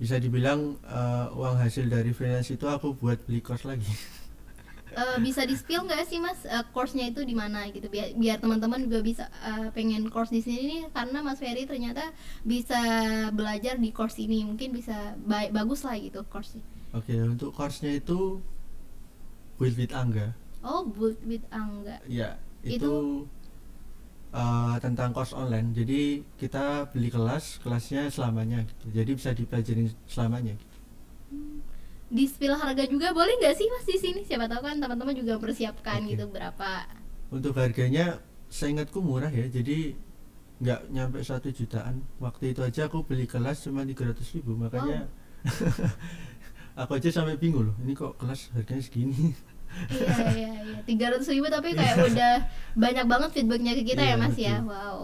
bisa 0.00 0.16
dibilang 0.24 0.60
eh, 0.84 1.26
uang 1.38 1.56
hasil 1.62 1.84
dari 1.88 2.12
freelance 2.16 2.52
itu 2.52 2.66
aku 2.68 2.88
buat 3.00 3.18
beli 3.26 3.40
course 3.40 3.64
lagi 3.70 3.88
Eh, 4.96 5.18
bisa 5.26 5.42
di 5.44 5.52
spill 5.60 5.84
nggak 5.84 6.02
sih 6.08 6.18
mas 6.26 6.40
eh, 6.48 6.64
course-nya 6.74 7.04
itu 7.12 7.20
di 7.30 7.34
mana 7.42 7.58
gitu 7.74 7.86
biar 7.94 8.08
biar 8.22 8.38
teman-teman 8.40 8.80
juga 8.86 8.98
bisa 9.10 9.24
eh, 9.50 9.68
pengen 9.76 10.02
course 10.14 10.32
di 10.36 10.40
sini 10.46 10.62
nih 10.72 10.80
karena 10.96 11.18
mas 11.26 11.36
Ferry 11.42 11.62
ternyata 11.68 12.04
bisa 12.52 12.78
belajar 13.38 13.74
di 13.84 13.90
course 13.92 14.16
ini 14.24 14.38
mungkin 14.48 14.70
bisa 14.78 14.96
baik 15.32 15.50
bagus 15.52 15.80
lah 15.84 15.96
gitu 16.00 16.24
course 16.32 16.56
oke 16.96 17.14
untuk 17.28 17.50
course-nya 17.52 17.92
itu 17.94 18.40
build 19.56 19.76
with 19.76 19.92
Angga. 19.92 20.32
Oh 20.60 20.82
build 20.84 21.20
with 21.24 21.44
Angga. 21.50 22.00
Ya 22.08 22.40
Itu- 22.60 22.74
itu, 22.74 22.94
eh, 24.32 24.76
tentang 24.80 25.12
course 25.12 25.32
online. 25.32 25.70
Jadi 25.70 26.00
kita 26.36 26.90
beli 26.90 27.08
kelas 27.08 27.60
kelasnya 27.60 28.08
selamanya 28.08 28.64
gitu. 28.64 28.90
Jadi 28.90 29.10
bisa 29.14 29.30
dipelajarin 29.32 29.88
selamanya 30.06 30.54
gitu. 30.56 30.74
di 32.06 32.22
spill 32.22 32.54
harga 32.54 32.86
juga 32.86 33.10
boleh 33.10 33.34
nggak 33.42 33.58
sih 33.58 33.66
mas 33.66 33.82
di 33.82 33.98
sini? 33.98 34.22
Siapa 34.22 34.46
tahu 34.46 34.62
kan 34.62 34.78
teman-teman 34.78 35.10
juga 35.10 35.42
persiapkan 35.42 36.06
Oke. 36.06 36.14
gitu 36.14 36.30
berapa. 36.30 36.86
Untuk 37.34 37.58
harganya 37.58 38.22
seingatku 38.46 39.02
murah 39.02 39.26
ya. 39.26 39.50
Jadi 39.50 39.98
nggak 40.62 40.80
nyampe 40.94 41.18
satu 41.26 41.50
jutaan. 41.50 42.06
Waktu 42.22 42.54
itu 42.54 42.62
aja 42.62 42.86
aku 42.86 43.02
beli 43.02 43.26
kelas 43.26 43.66
cuma 43.66 43.82
300 43.82 44.22
ribu 44.38 44.54
makanya 44.54 45.10
aku 46.76 46.92
aja 46.94 47.08
sampai 47.10 47.34
bingung 47.34 47.66
loh 47.66 47.76
ini 47.80 47.92
kok 47.92 48.14
kelas 48.16 48.52
harganya 48.52 48.84
segini? 48.84 49.32
Iya 49.88 50.08
iya 50.30 50.50
iya. 50.62 50.76
Tiga 50.84 51.10
ratus 51.10 51.28
ribu 51.28 51.48
tapi 51.48 51.72
kayak 51.72 51.96
udah 52.06 52.34
banyak 52.74 53.04
banget 53.04 53.30
feedbacknya 53.34 53.72
ke 53.74 53.82
kita 53.84 54.00
Iya, 54.00 54.14
ya 54.14 54.16
mas 54.16 54.36
ya? 54.36 54.56
betul. 54.56 54.70
wow 54.70 54.98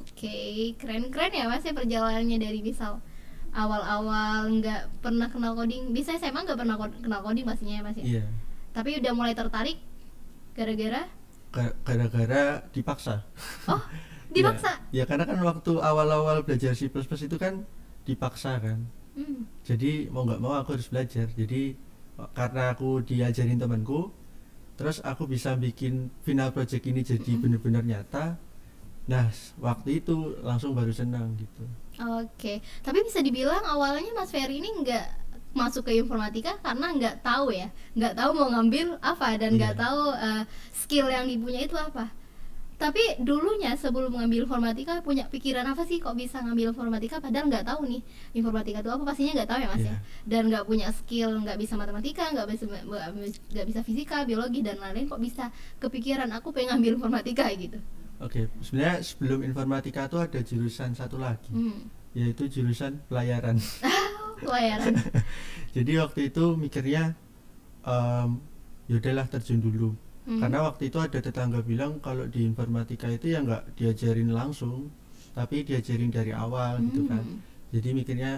oke. 0.00 0.38
Keren 0.76 1.04
keren 1.08 1.32
ya 1.32 1.44
mas 1.44 1.60
ya 1.60 1.72
perjalanannya 1.72 2.38
dari 2.38 2.60
misal 2.60 3.02
awal-awal 3.52 4.48
nggak 4.54 5.00
pernah 5.00 5.28
kenal 5.28 5.52
coding. 5.52 5.90
Bisa 5.90 6.14
saya 6.14 6.30
emang 6.30 6.44
nggak 6.44 6.56
pernah 6.56 6.76
kenal 6.78 7.20
coding 7.20 7.44
pastinya 7.44 7.74
ya 7.74 7.82
mas 7.82 7.96
ya? 7.96 8.04
Iya. 8.04 8.24
Tapi 8.72 8.90
udah 9.02 9.12
mulai 9.12 9.34
tertarik 9.34 9.78
gara-gara? 10.52 11.02
Ga- 11.52 11.76
gara-gara 11.82 12.42
dipaksa. 12.70 13.22
Oh 13.68 13.82
dipaksa? 14.34 14.78
Ya, 14.90 15.02
ya 15.02 15.04
karena 15.04 15.24
kan 15.24 15.38
waktu 15.38 15.72
awal-awal 15.78 16.42
belajar 16.42 16.74
C++ 16.74 16.88
itu 16.90 17.36
kan 17.36 17.62
dipaksa 18.02 18.58
kan 18.58 18.84
Hmm. 19.14 19.46
jadi 19.68 20.10
mau 20.12 20.22
nggak 20.26 20.40
mau 20.44 20.54
aku 20.60 20.70
harus 20.78 20.88
belajar 20.92 21.26
jadi 21.40 21.62
karena 22.38 22.62
aku 22.74 22.88
diajarin 23.08 23.58
temanku 23.62 24.00
terus 24.78 24.98
aku 25.10 25.24
bisa 25.34 25.50
bikin 25.64 25.94
final 26.26 26.50
project 26.56 26.84
ini 26.90 27.00
jadi 27.12 27.32
Mm-mm. 27.32 27.42
benar-benar 27.42 27.84
nyata 27.90 28.24
nah 29.12 29.26
waktu 29.60 29.90
itu 30.04 30.16
langsung 30.48 30.72
baru 30.78 30.92
senang 30.94 31.28
gitu 31.42 31.64
Oke, 31.94 32.58
tapi 32.82 33.06
bisa 33.06 33.22
dibilang 33.22 33.62
awalnya 33.62 34.10
Mas 34.18 34.34
Ferry 34.34 34.58
ini 34.58 34.66
nggak 34.82 35.06
masuk 35.54 35.86
ke 35.86 35.92
informatika 35.94 36.58
karena 36.58 36.90
nggak 36.90 37.16
tahu 37.22 37.54
ya, 37.54 37.70
nggak 37.94 38.14
tahu 38.18 38.30
mau 38.34 38.50
ngambil 38.50 38.98
apa 38.98 39.38
dan 39.38 39.54
nggak 39.54 39.74
Iya. 39.74 39.82
tahu 39.84 40.00
eh, 40.18 40.42
skill 40.74 41.06
yang 41.06 41.30
dipunya 41.30 41.70
itu 41.70 41.78
apa. 41.78 42.10
Tapi 42.74 43.22
dulunya 43.22 43.78
sebelum 43.78 44.10
mengambil 44.10 44.44
informatika 44.44 44.98
punya 45.00 45.30
pikiran 45.30 45.62
apa 45.64 45.86
sih 45.86 46.02
kok 46.02 46.18
bisa 46.18 46.42
ngambil 46.42 46.74
informatika? 46.74 47.22
Padahal 47.22 47.46
nggak 47.46 47.64
tahu 47.64 47.86
nih 47.86 48.02
informatika 48.34 48.82
itu 48.82 48.90
apa? 48.90 49.02
Pastinya 49.06 49.32
nggak 49.40 49.48
tahu 49.48 49.58
ya 49.62 49.68
mas 49.70 49.80
ya? 49.80 49.86
Iya. 49.86 49.96
dan 50.26 50.42
nggak 50.50 50.64
punya 50.66 50.88
skill 50.90 51.30
nggak 51.44 51.58
bisa 51.60 51.74
matematika 51.78 52.24
nggak 52.34 52.46
bisa 52.50 52.64
nggak 53.54 53.66
bisa 53.70 53.80
fisika 53.86 54.16
biologi 54.26 54.60
dan 54.60 54.76
lain-lain 54.82 55.06
kok 55.06 55.22
bisa 55.22 55.44
kepikiran 55.78 56.28
aku 56.34 56.50
pengen 56.50 56.78
ngambil 56.78 56.92
informatika 56.98 57.46
gitu. 57.54 57.78
Oke 58.18 58.50
sebenarnya 58.62 59.02
sebelum 59.02 59.42
informatika 59.46 60.06
tuh 60.10 60.22
ada 60.22 60.40
jurusan 60.42 60.94
satu 60.94 61.18
lagi 61.18 61.50
hmm. 61.54 62.14
yaitu 62.18 62.50
jurusan 62.50 62.98
pelayaran. 63.06 63.58
Pelayaran. 64.44 64.98
Jadi 65.76 65.92
waktu 65.98 66.20
itu 66.28 66.58
mikirnya 66.58 67.14
um, 67.86 68.42
yaudahlah 68.90 69.30
terjun 69.30 69.62
dulu 69.62 69.94
Hmm. 70.24 70.40
karena 70.40 70.64
waktu 70.64 70.88
itu 70.88 70.96
ada 70.96 71.20
tetangga 71.20 71.60
bilang 71.60 72.00
kalau 72.00 72.24
di 72.24 72.40
informatika 72.42 73.06
itu 73.08 73.28
ya 73.28 73.44
nggak 73.44 73.76
diajarin 73.76 74.32
langsung 74.32 74.88
tapi 75.36 75.60
diajarin 75.62 76.08
dari 76.08 76.32
awal 76.32 76.80
gitu 76.80 77.04
kan 77.04 77.20
Hmm. 77.20 77.38
jadi 77.70 77.88
mikirnya 77.92 78.32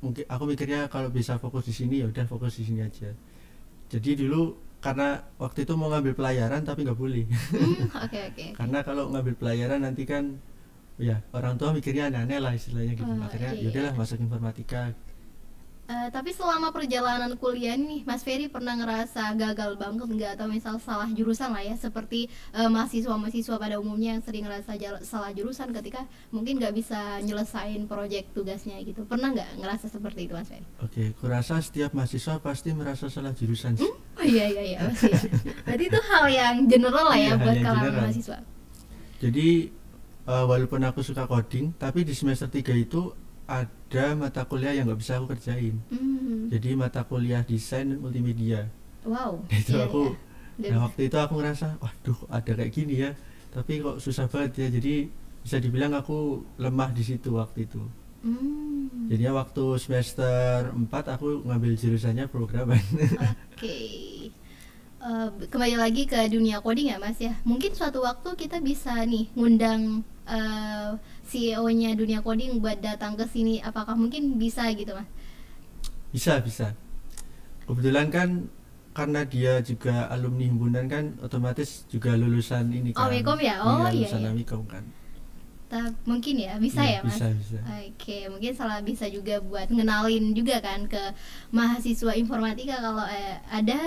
mungkin 0.00 0.24
aku 0.24 0.44
mikirnya 0.48 0.88
kalau 0.88 1.12
bisa 1.12 1.36
fokus 1.36 1.68
di 1.68 1.74
sini 1.76 2.00
ya 2.00 2.08
udah 2.08 2.24
fokus 2.24 2.56
di 2.56 2.64
sini 2.64 2.80
aja 2.80 3.12
jadi 3.88 4.10
dulu 4.16 4.56
karena 4.80 5.20
waktu 5.36 5.68
itu 5.68 5.76
mau 5.76 5.92
ngambil 5.92 6.16
pelayaran 6.16 6.64
tapi 6.64 6.88
nggak 6.88 6.96
boleh 6.96 7.28
Hmm, 7.28 7.84
oke 8.08 8.20
oke 8.32 8.44
karena 8.56 8.78
kalau 8.80 9.12
ngambil 9.12 9.34
pelayaran 9.36 9.80
nanti 9.84 10.08
kan 10.08 10.40
ya 10.96 11.20
orang 11.32 11.56
tua 11.56 11.72
mikirnya 11.72 12.08
aneh-aneh 12.08 12.40
lah 12.40 12.52
istilahnya 12.52 12.96
gitu 12.96 13.04
Oh, 13.04 13.20
akhirnya 13.20 13.52
iya. 13.56 13.62
yaudahlah 13.68 13.92
masuk 13.92 14.20
informatika 14.20 14.96
Eh, 15.90 16.08
tapi 16.14 16.30
selama 16.30 16.70
perjalanan 16.70 17.34
kuliah 17.34 17.74
nih, 17.74 18.06
Mas 18.06 18.22
Ferry 18.22 18.46
pernah 18.46 18.78
ngerasa 18.78 19.34
gagal 19.34 19.74
banget 19.74 20.06
nggak 20.06 20.30
atau 20.38 20.46
misal 20.46 20.78
salah 20.78 21.10
jurusan 21.10 21.50
lah 21.50 21.66
ya, 21.66 21.74
seperti 21.74 22.30
eh, 22.54 22.70
mahasiswa-mahasiswa 22.70 23.58
pada 23.58 23.74
umumnya 23.82 24.14
yang 24.14 24.22
sering 24.22 24.46
ngerasa 24.46 24.78
salah 25.02 25.34
jurusan 25.34 25.74
ketika 25.74 26.06
mungkin 26.30 26.62
nggak 26.62 26.78
bisa 26.78 27.18
nyelesain 27.26 27.90
proyek 27.90 28.30
tugasnya 28.30 28.78
gitu. 28.86 29.02
Pernah 29.02 29.34
nggak 29.34 29.50
ngerasa 29.58 29.90
seperti 29.90 30.30
itu, 30.30 30.32
Mas 30.38 30.46
Ferry? 30.46 30.62
oke 30.78 31.02
kurasa 31.18 31.58
setiap 31.58 31.90
mahasiswa 31.90 32.38
pasti 32.38 32.70
merasa 32.70 33.10
salah 33.10 33.34
jurusan 33.34 33.74
sih. 33.74 33.90
Oh 33.90 34.22
iya 34.22 34.46
iya 34.46 34.62
iya, 34.62 34.78
pasti 34.94 35.10
ya. 35.10 35.20
Berarti 35.66 35.84
itu 35.90 36.00
hal 36.06 36.24
yang 36.30 36.54
general 36.70 37.06
lah 37.10 37.18
ya 37.18 37.34
Iya, 37.34 37.42
buat 37.42 37.56
kalangan 37.66 37.94
mahasiswa. 38.06 38.38
Jadi 39.18 39.48
eh, 40.22 40.44
walaupun 40.46 40.86
aku 40.86 41.02
suka 41.02 41.26
coding, 41.26 41.74
tapi 41.74 42.06
di 42.06 42.14
semester 42.14 42.46
3 42.46 42.78
itu 42.78 43.10
ada 43.50 43.79
mata 44.14 44.46
kuliah 44.46 44.72
yang 44.74 44.86
nggak 44.86 45.00
bisa 45.02 45.18
aku 45.18 45.34
kerjain. 45.34 45.76
Hmm. 45.90 46.46
Jadi 46.50 46.78
mata 46.78 47.02
kuliah 47.02 47.42
desain 47.42 47.90
multimedia. 47.98 48.70
Wow. 49.02 49.42
Itu 49.50 49.74
iya, 49.78 49.86
aku. 49.86 50.02
Dan- 50.60 50.76
Nah 50.76 50.84
waktu 50.84 51.08
itu 51.08 51.16
aku 51.16 51.40
ngerasa, 51.40 51.80
waduh 51.80 52.20
ada 52.28 52.52
kayak 52.52 52.68
gini 52.68 53.00
ya. 53.00 53.16
Tapi 53.48 53.80
kok 53.80 53.96
susah 53.96 54.28
banget 54.28 54.60
ya. 54.60 54.68
Jadi 54.68 55.08
bisa 55.40 55.56
dibilang 55.56 55.96
aku 55.96 56.44
lemah 56.60 56.92
di 56.92 57.00
situ 57.00 57.32
waktu 57.32 57.64
itu. 57.64 57.80
Hmm. 58.20 59.08
Jadinya 59.08 59.40
waktu 59.40 59.64
semester 59.80 60.68
4 60.76 61.16
aku 61.16 61.48
ngambil 61.48 61.72
jurusannya 61.80 62.28
programan. 62.28 62.76
Oke. 63.56 63.76
Eh, 65.00 65.28
kembali 65.48 65.80
lagi 65.80 66.04
ke 66.04 66.28
dunia 66.28 66.60
coding 66.60 66.92
ya 66.92 67.00
Mas 67.00 67.16
ya. 67.16 67.32
Mungkin 67.48 67.72
suatu 67.72 68.04
waktu 68.04 68.36
kita 68.36 68.60
bisa 68.60 68.92
nih 69.08 69.32
ngundang 69.32 70.04
eh, 70.30 70.88
CEO-nya 71.26 71.90
dunia 71.98 72.20
coding 72.22 72.62
buat 72.62 72.78
datang 72.78 73.18
ke 73.18 73.26
sini. 73.26 73.58
Apakah 73.60 73.94
mungkin 73.98 74.38
bisa 74.38 74.66
gitu 74.72 74.94
Mas? 74.94 75.08
bisa 76.10 76.42
bisa. 76.42 76.74
Kebetulan 77.66 78.10
kan 78.10 78.28
karena 78.90 79.22
dia 79.22 79.62
juga 79.62 80.10
alumni 80.10 80.42
himpunan 80.50 80.86
kan 80.90 81.04
otomatis 81.22 81.86
juga 81.86 82.18
lulusan 82.18 82.74
ini 82.74 82.90
Oh, 82.98 83.06
kan. 83.06 83.14
Wikom 83.14 83.38
ya? 83.38 83.62
Oh, 83.62 83.86
iya, 83.86 84.10
lulusan 84.10 84.20
iya. 84.26 84.44
Kan. 84.66 84.84
Ta- 85.70 85.94
mungkin 86.02 86.34
ya, 86.34 86.58
bisa 86.58 86.82
Iya, 86.82 86.98
ya 86.98 87.00
Mas? 87.06 87.14
bisa, 87.14 87.26
bisa. 87.30 87.58
Oke, 87.62 88.18
mungkin 88.26 88.52
salah 88.58 88.82
bisa 88.82 89.06
juga 89.06 89.38
buat 89.38 89.70
ngenalin 89.70 90.34
juga 90.34 90.58
kan 90.58 90.82
ke 90.90 90.98
mahasiswa 91.54 92.10
informatika 92.18 92.82
kalau 92.82 93.06
eh, 93.06 93.38
ada 93.46 93.78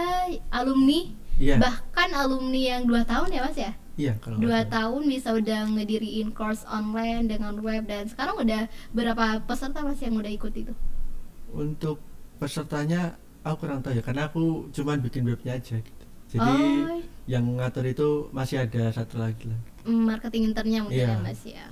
alumni 0.47 1.11
Iya, 1.35 1.59
bahkan 1.59 2.09
alumni 2.15 2.61
yang 2.79 2.87
dua 2.87 3.03
tahun 3.03 3.35
ya 3.35 3.41
Mas 3.43 3.59
ya? 3.59 3.75
Iya 3.95 4.13
kalau 4.17 4.37
dua 4.37 4.65
salah. 4.65 4.69
tahun 4.69 5.01
bisa 5.05 5.29
udah 5.33 5.59
ngediriin 5.69 6.33
course 6.33 6.65
online 6.69 7.29
dengan 7.29 7.53
web 7.61 7.85
dan 7.85 8.09
sekarang 8.09 8.35
udah 8.37 8.61
berapa 8.91 9.25
peserta 9.45 9.79
mas 9.81 10.01
yang 10.01 10.17
udah 10.17 10.31
ikut 10.31 10.53
itu 10.53 10.73
Untuk 11.53 12.01
pesertanya 12.37 13.15
aku 13.45 13.55
kurang 13.63 13.85
tahu 13.85 13.93
ya 13.93 14.01
karena 14.01 14.27
aku 14.27 14.43
cuman 14.73 14.97
bikin 14.99 15.23
webnya 15.23 15.53
aja 15.55 15.77
gitu. 15.79 16.03
Jadi 16.33 16.53
oh 16.57 16.97
yang 17.29 17.45
ngatur 17.55 17.85
itu 17.85 18.07
masih 18.33 18.65
ada 18.65 18.89
satu 18.91 19.15
lagi 19.15 19.47
lah. 19.47 19.59
marketing 19.85 20.49
internnya 20.49 20.79
mungkin 20.83 20.97
Iya. 20.97 21.13
ya 21.13 21.17
mas 21.19 21.41
ya 21.45 21.65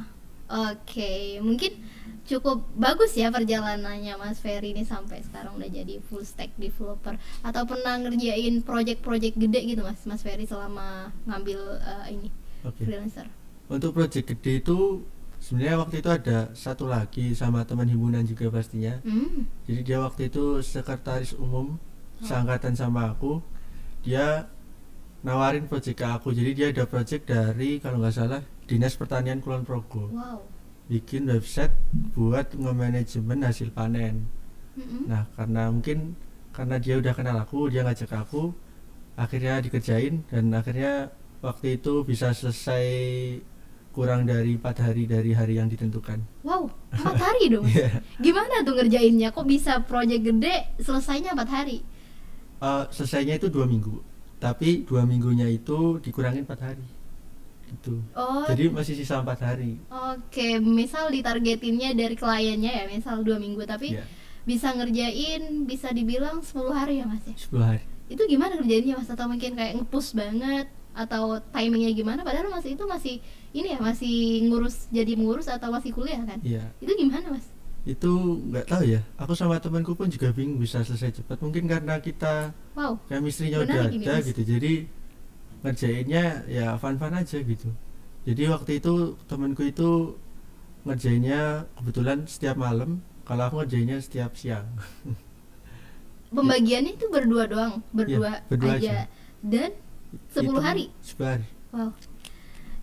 oke 0.47 1.13
mungkin 1.41 1.71
cukup 2.27 2.63
bagus 2.77 3.17
ya 3.17 3.33
perjalanannya 3.33 4.13
mas 4.15 4.37
Ferry 4.37 4.77
ini 4.77 4.85
sampai 4.85 5.25
sekarang 5.25 5.57
udah 5.57 5.69
jadi 5.69 5.97
full 6.05 6.21
stack 6.21 6.53
developer 6.55 7.17
atau 7.41 7.63
pernah 7.65 7.97
ngerjain 7.97 8.61
project-project 8.61 9.35
gede 9.35 9.61
gitu 9.65 9.81
mas 9.81 9.99
mas 10.05 10.21
Ferry 10.21 10.45
selama 10.45 11.09
ngambil 11.25 11.59
eh, 11.81 12.05
ini 12.13 12.29
Oke. 12.61 12.85
freelancer 12.85 13.25
Untuk 13.71 13.95
project 13.95 14.27
gede 14.35 14.61
itu 14.61 15.01
sebenarnya 15.41 15.81
waktu 15.81 15.95
itu 16.03 16.09
ada 16.11 16.51
satu 16.53 16.85
lagi 16.91 17.33
sama 17.33 17.63
teman 17.63 17.87
himpunan 17.87 18.21
juga 18.27 18.51
pastinya. 18.51 18.99
hmm. 19.01 19.47
Jadi 19.63 19.81
dia 19.81 19.97
waktu 20.03 20.27
itu 20.27 20.59
sekretaris 20.59 21.33
umum 21.39 21.79
seangkatan 22.19 22.75
sama 22.75 23.15
aku. 23.15 23.39
Dia 24.03 24.51
nawarin 25.23 25.71
project 25.71 26.03
ke 26.03 26.05
aku. 26.05 26.35
Jadi 26.35 26.51
dia 26.51 26.67
ada 26.75 26.83
project 26.83 27.31
dari 27.31 27.79
kalau 27.79 28.03
nggak 28.03 28.11
salah 28.11 28.43
Dinas 28.67 28.99
Pertanian 28.99 29.39
Kulon 29.39 29.63
Progo. 29.63 30.11
wow 30.11 30.50
Bikin 30.91 31.31
website 31.31 31.71
buat 32.11 32.51
nge-manajemen 32.51 33.47
hasil 33.47 33.71
panen. 33.71 34.27
Mm-mm. 34.75 35.07
Nah, 35.07 35.23
karena 35.39 35.71
mungkin 35.71 36.19
karena 36.51 36.75
dia 36.83 36.99
udah 36.99 37.13
kenal 37.15 37.39
aku, 37.39 37.71
dia 37.71 37.87
ngajak 37.87 38.11
aku, 38.11 38.51
akhirnya 39.15 39.63
dikerjain 39.63 40.27
dan 40.27 40.51
akhirnya 40.51 41.15
waktu 41.39 41.79
itu 41.79 42.03
bisa 42.03 42.35
selesai 42.35 42.83
kurang 43.95 44.27
dari 44.27 44.59
empat 44.59 44.83
hari 44.83 45.03
dari 45.03 45.35
hari 45.35 45.59
yang 45.59 45.67
ditentukan 45.67 46.23
Wow, 46.47 46.71
empat 46.95 47.15
hari 47.19 47.51
dong. 47.51 47.67
Iya. 47.67 48.03
Gimana 48.19 48.63
tuh 48.67 48.75
ngerjainnya? 48.75 49.31
Kok 49.31 49.47
bisa 49.47 49.79
proyek 49.83 50.27
gede 50.27 50.75
selesainya 50.79 51.35
empat 51.35 51.49
hari? 51.51 51.83
Eh, 52.61 52.83
selesainya 52.91 53.39
itu 53.39 53.47
dua 53.47 53.63
minggu 53.63 54.11
tapi 54.41 54.81
dua 54.89 55.05
minggunya 55.05 55.45
itu 55.45 56.01
dikurangin 56.01 56.49
empat 56.49 56.73
hari 56.73 56.87
gitu 57.71 58.03
Oh, 58.13 58.43
jadi 58.47 58.67
masih 58.69 58.93
sisa 58.93 59.19
empat 59.19 59.39
hari 59.41 59.79
oke. 59.87 60.47
Misal 60.59 61.09
ditargetinnya 61.09 61.91
dari 61.93 62.13
kliennya 62.13 62.71
ya, 62.71 62.83
misal 62.87 63.23
dua 63.23 63.37
minggu, 63.37 63.63
tapi 63.63 63.95
ya 63.97 64.05
bisa 64.41 64.73
ngerjain 64.73 65.69
bisa 65.69 65.93
dibilang 65.93 66.41
10 66.41 66.73
hari 66.73 66.97
ya 66.97 67.05
mas 67.05 67.21
ya? 67.29 67.35
10 67.37 67.61
hari 67.61 67.83
Itu 68.09 68.25
gimana 68.25 68.57
kerjainnya 68.57 68.97
mas? 68.97 69.05
Atau 69.07 69.29
mungkin 69.29 69.53
kayak 69.53 69.77
ngepush 69.77 70.17
banget? 70.17 70.65
Atau 70.91 71.39
timingnya 71.53 71.93
gimana? 71.93 72.25
Padahal 72.25 72.49
mas 72.49 72.65
itu 72.65 72.81
masih 72.83 73.21
ini 73.53 73.71
ya, 73.71 73.79
masih 73.79 74.41
ngurus 74.49 74.89
jadi 74.89 75.13
mengurus 75.13 75.45
atau 75.45 75.69
masih 75.69 75.93
kuliah 75.93 76.25
kan? 76.25 76.41
iya 76.41 76.73
Itu 76.81 76.89
gimana 76.97 77.29
mas? 77.31 77.45
itu 77.81 78.05
nggak 78.53 78.69
tahu 78.69 78.83
ya 78.85 79.01
aku 79.17 79.33
sama 79.33 79.57
temanku 79.57 79.97
pun 79.97 80.05
juga 80.05 80.29
bingung 80.29 80.61
bisa 80.61 80.85
selesai 80.85 81.17
cepat 81.17 81.41
mungkin 81.41 81.65
karena 81.65 81.97
kita 81.97 82.53
Wow, 82.77 83.01
chemistry-nya 83.09 83.65
udah 83.65 83.89
ada 83.89 84.21
Mas. 84.21 84.29
gitu 84.29 84.45
jadi 84.45 84.85
ngerjainnya 85.61 86.45
ya 86.49 86.75
fun-fun 86.81 87.13
aja 87.13 87.37
gitu 87.41 87.69
jadi 88.25 88.53
waktu 88.53 88.81
itu 88.81 89.17
temanku 89.29 89.65
itu 89.65 90.17
ngerjainnya 90.85 91.69
kebetulan 91.77 92.25
setiap 92.25 92.57
malam 92.57 93.01
kalau 93.25 93.43
aku 93.49 93.55
ngerjainnya 93.61 94.01
setiap 94.01 94.33
siang 94.33 94.65
pembagiannya 96.35 96.95
itu 96.95 97.05
berdua 97.11 97.43
doang, 97.43 97.73
berdua, 97.91 98.39
Iya, 98.39 98.47
berdua 98.47 98.71
aja. 98.79 98.79
aja. 98.79 98.97
Dan 99.43 99.71
10 100.31 100.47
Itu 100.47 100.59
hari. 100.63 100.85
10 101.03 101.27
hari 101.27 101.45
Wow. 101.71 101.91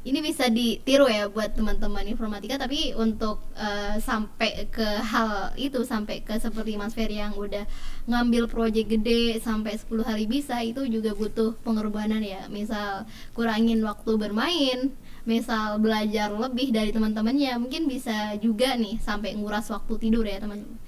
Ini 0.09 0.25
bisa 0.25 0.49
ditiru 0.49 1.05
ya 1.05 1.29
buat 1.29 1.53
teman-teman 1.53 2.09
informatika 2.09 2.57
tapi 2.57 2.97
untuk 2.97 3.45
eh, 3.53 4.01
sampai 4.01 4.73
ke 4.73 4.89
hal 5.05 5.53
itu 5.61 5.85
sampai 5.85 6.25
ke 6.25 6.41
seperti 6.41 6.81
Mas 6.81 6.97
Ferry 6.97 7.21
yang 7.21 7.37
udah 7.37 7.69
ngambil 8.09 8.49
proyek 8.49 8.89
gede 8.89 9.37
sampai 9.45 9.77
10 9.77 10.09
hari 10.09 10.25
bisa 10.25 10.65
itu 10.65 10.89
juga 10.89 11.13
butuh 11.13 11.61
pengorbanan 11.61 12.25
ya. 12.25 12.49
Misal 12.49 13.05
kurangin 13.37 13.85
waktu 13.85 14.17
bermain, 14.17 14.97
misal 15.29 15.77
belajar 15.77 16.33
lebih 16.33 16.73
dari 16.73 16.89
teman-temannya, 16.89 17.61
mungkin 17.61 17.85
bisa 17.85 18.33
juga 18.41 18.73
nih 18.81 18.97
sampai 19.05 19.37
nguras 19.37 19.69
waktu 19.69 20.09
tidur 20.09 20.25
ya, 20.25 20.41
teman-teman. 20.41 20.81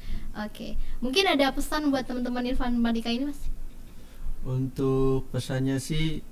Oke. 0.49 0.81
Mungkin 1.05 1.29
ada 1.29 1.53
pesan 1.53 1.93
buat 1.93 2.09
teman-teman 2.09 2.49
informatika 2.49 3.13
ini, 3.13 3.29
Mas? 3.29 3.41
untuk 4.45 5.29
pesannya 5.29 5.77
sih 5.77 6.25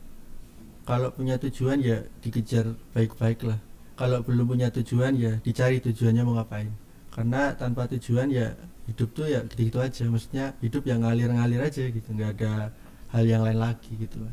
kalau 0.88 1.12
punya 1.12 1.36
tujuan 1.36 1.84
ya 1.84 2.00
dikejar 2.24 2.72
baik-baik 2.96 3.44
lah. 3.44 3.60
Kalau 4.00 4.24
belum 4.24 4.56
punya 4.56 4.72
tujuan 4.72 5.12
ya 5.20 5.36
dicari 5.44 5.84
tujuannya 5.84 6.24
mau 6.24 6.40
ngapain. 6.40 6.72
Karena 7.12 7.52
tanpa 7.52 7.84
tujuan 7.92 8.32
ya 8.32 8.56
hidup 8.88 9.12
tuh 9.12 9.28
ya 9.28 9.44
gitu, 9.44 9.68
-gitu 9.68 9.78
aja. 9.84 10.08
Maksudnya 10.08 10.56
hidup 10.64 10.88
yang 10.88 11.04
ngalir-ngalir 11.04 11.60
aja 11.60 11.84
gitu. 11.92 12.08
Nggak 12.08 12.40
ada 12.40 12.72
hal 13.12 13.24
yang 13.28 13.44
lain 13.44 13.60
lagi 13.60 13.92
gitu 14.00 14.16
lah. 14.24 14.32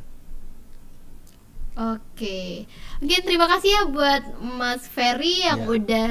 Oke, 1.75 2.63
mungkin 3.03 3.21
terima 3.27 3.51
kasih 3.51 3.67
ya 3.67 3.83
buat 3.91 4.23
Mas 4.39 4.87
Ferry 4.87 5.43
yang 5.43 5.67
Ya. 5.67 5.75
udah 5.75 6.09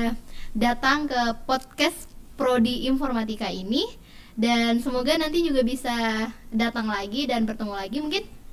datang 0.52 1.08
ke 1.08 1.20
podcast 1.48 2.04
Prodi 2.36 2.84
Informatika 2.84 3.48
ini. 3.48 3.88
Dan 4.36 4.84
semoga 4.84 5.16
nanti 5.16 5.40
juga 5.40 5.64
bisa 5.64 6.28
datang 6.52 6.90
lagi 6.92 7.24
dan 7.24 7.48
bertemu 7.48 7.72
lagi. 7.72 7.96
Mungkin 8.04 8.43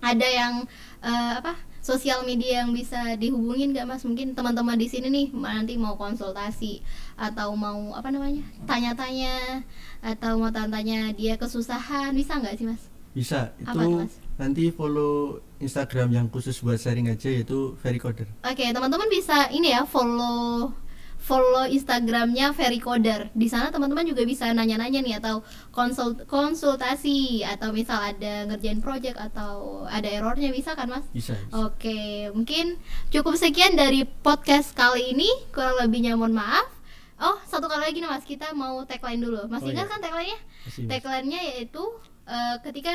ada 0.00 0.26
yang 0.26 0.64
eh, 1.02 1.32
apa 1.40 1.54
sosial 1.78 2.26
media 2.26 2.62
yang 2.66 2.74
bisa 2.76 3.16
dihubungin 3.16 3.72
gak 3.72 3.88
Mas? 3.88 4.02
Mungkin 4.04 4.36
teman-teman 4.36 4.76
di 4.76 4.88
sini 4.90 5.08
nih 5.08 5.26
nanti 5.32 5.74
mau 5.80 5.96
konsultasi 5.96 6.82
atau 7.16 7.54
mau 7.56 7.94
apa 7.96 8.12
namanya 8.12 8.44
tanya-tanya 8.68 9.64
atau 10.04 10.36
mau 10.38 10.50
tanya-tanya 10.52 11.16
dia 11.16 11.34
kesusahan 11.40 12.12
bisa 12.12 12.38
nggak 12.38 12.54
sih 12.58 12.66
Mas? 12.68 12.82
bisa 13.16 13.50
Apa 13.66 13.82
itu 13.82 13.96
Mas? 13.98 14.14
nanti 14.38 14.70
follow 14.70 15.42
Instagram 15.58 16.14
yang 16.14 16.26
khusus 16.30 16.60
buat 16.62 16.78
sharing 16.78 17.10
aja 17.10 17.26
yaitu 17.26 17.74
Vericoder 17.82 18.28
Oke, 18.46 18.68
teman-teman 18.70 19.08
bisa 19.10 19.50
ini 19.50 19.74
ya 19.74 19.82
follow 19.82 20.70
follow 21.18 21.66
Instagramnya 21.68 22.56
Vericoder. 22.56 23.28
Di 23.36 23.50
sana 23.50 23.68
teman-teman 23.68 24.06
juga 24.06 24.24
bisa 24.24 24.48
nanya-nanya 24.48 25.04
nih 25.04 25.14
atau 25.20 25.44
konsul 25.70 26.16
konsultasi 26.24 27.44
atau 27.44 27.74
misal 27.74 28.00
ada 28.00 28.46
ngerjain 28.48 28.80
project 28.80 29.18
atau 29.20 29.84
ada 29.84 30.08
errornya 30.08 30.48
bisa 30.54 30.72
kan 30.72 30.88
mas? 30.88 31.04
bisa, 31.12 31.36
bisa. 31.36 31.52
Oke, 31.68 32.32
mungkin 32.32 32.80
cukup 33.10 33.36
sekian 33.36 33.76
dari 33.76 34.08
podcast 34.08 34.72
kali 34.72 35.12
ini. 35.12 35.28
Kurang 35.52 35.76
lebihnya 35.78 36.16
mohon 36.16 36.32
maaf. 36.32 36.70
Oh, 37.18 37.34
satu 37.44 37.66
kali 37.66 37.82
lagi 37.82 37.98
nih 37.98 38.08
mas, 38.08 38.22
kita 38.22 38.54
mau 38.54 38.86
tagline 38.86 39.18
dulu. 39.18 39.50
Masih 39.50 39.68
Oh, 39.68 39.74
ingat 39.74 39.86
iya. 39.86 39.92
kan 39.92 40.00
tagline-nya? 40.00 40.38
Mas. 40.38 40.76
Tagline-nya 40.86 41.40
yaitu 41.54 41.82
eh, 42.30 42.56
ketika 42.62 42.94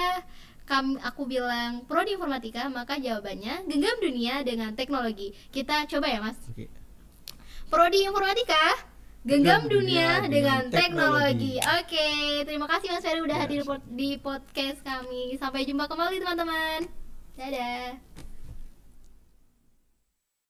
kam, 0.64 0.96
aku 1.04 1.28
bilang 1.28 1.84
prodi 1.84 2.16
informatika, 2.16 2.72
maka 2.72 2.96
jawabannya 2.96 3.68
genggam 3.68 3.98
dunia 4.00 4.40
dengan 4.48 4.72
teknologi. 4.80 5.36
Kita 5.52 5.84
coba 5.92 6.08
ya, 6.08 6.20
Mas. 6.24 6.40
Oke. 6.48 6.72
Prodi 7.74 8.06
informatika 8.06 8.86
genggam 9.26 9.66
dunia 9.66 10.22
dunia 10.22 10.30
dengan 10.30 10.62
teknologi. 10.70 11.58
teknologi. 11.58 11.82
Oke, 11.82 12.08
terima 12.46 12.70
kasih 12.70 12.88
Mas 12.94 13.02
Ferry 13.02 13.26
udah 13.26 13.38
hadir 13.42 13.66
di 13.90 14.10
podcast 14.22 14.78
kami. 14.86 15.34
Sampai 15.42 15.66
jumpa 15.66 15.90
kembali 15.90 16.22
teman-teman. 16.22 16.86
Dadah. 17.34 17.98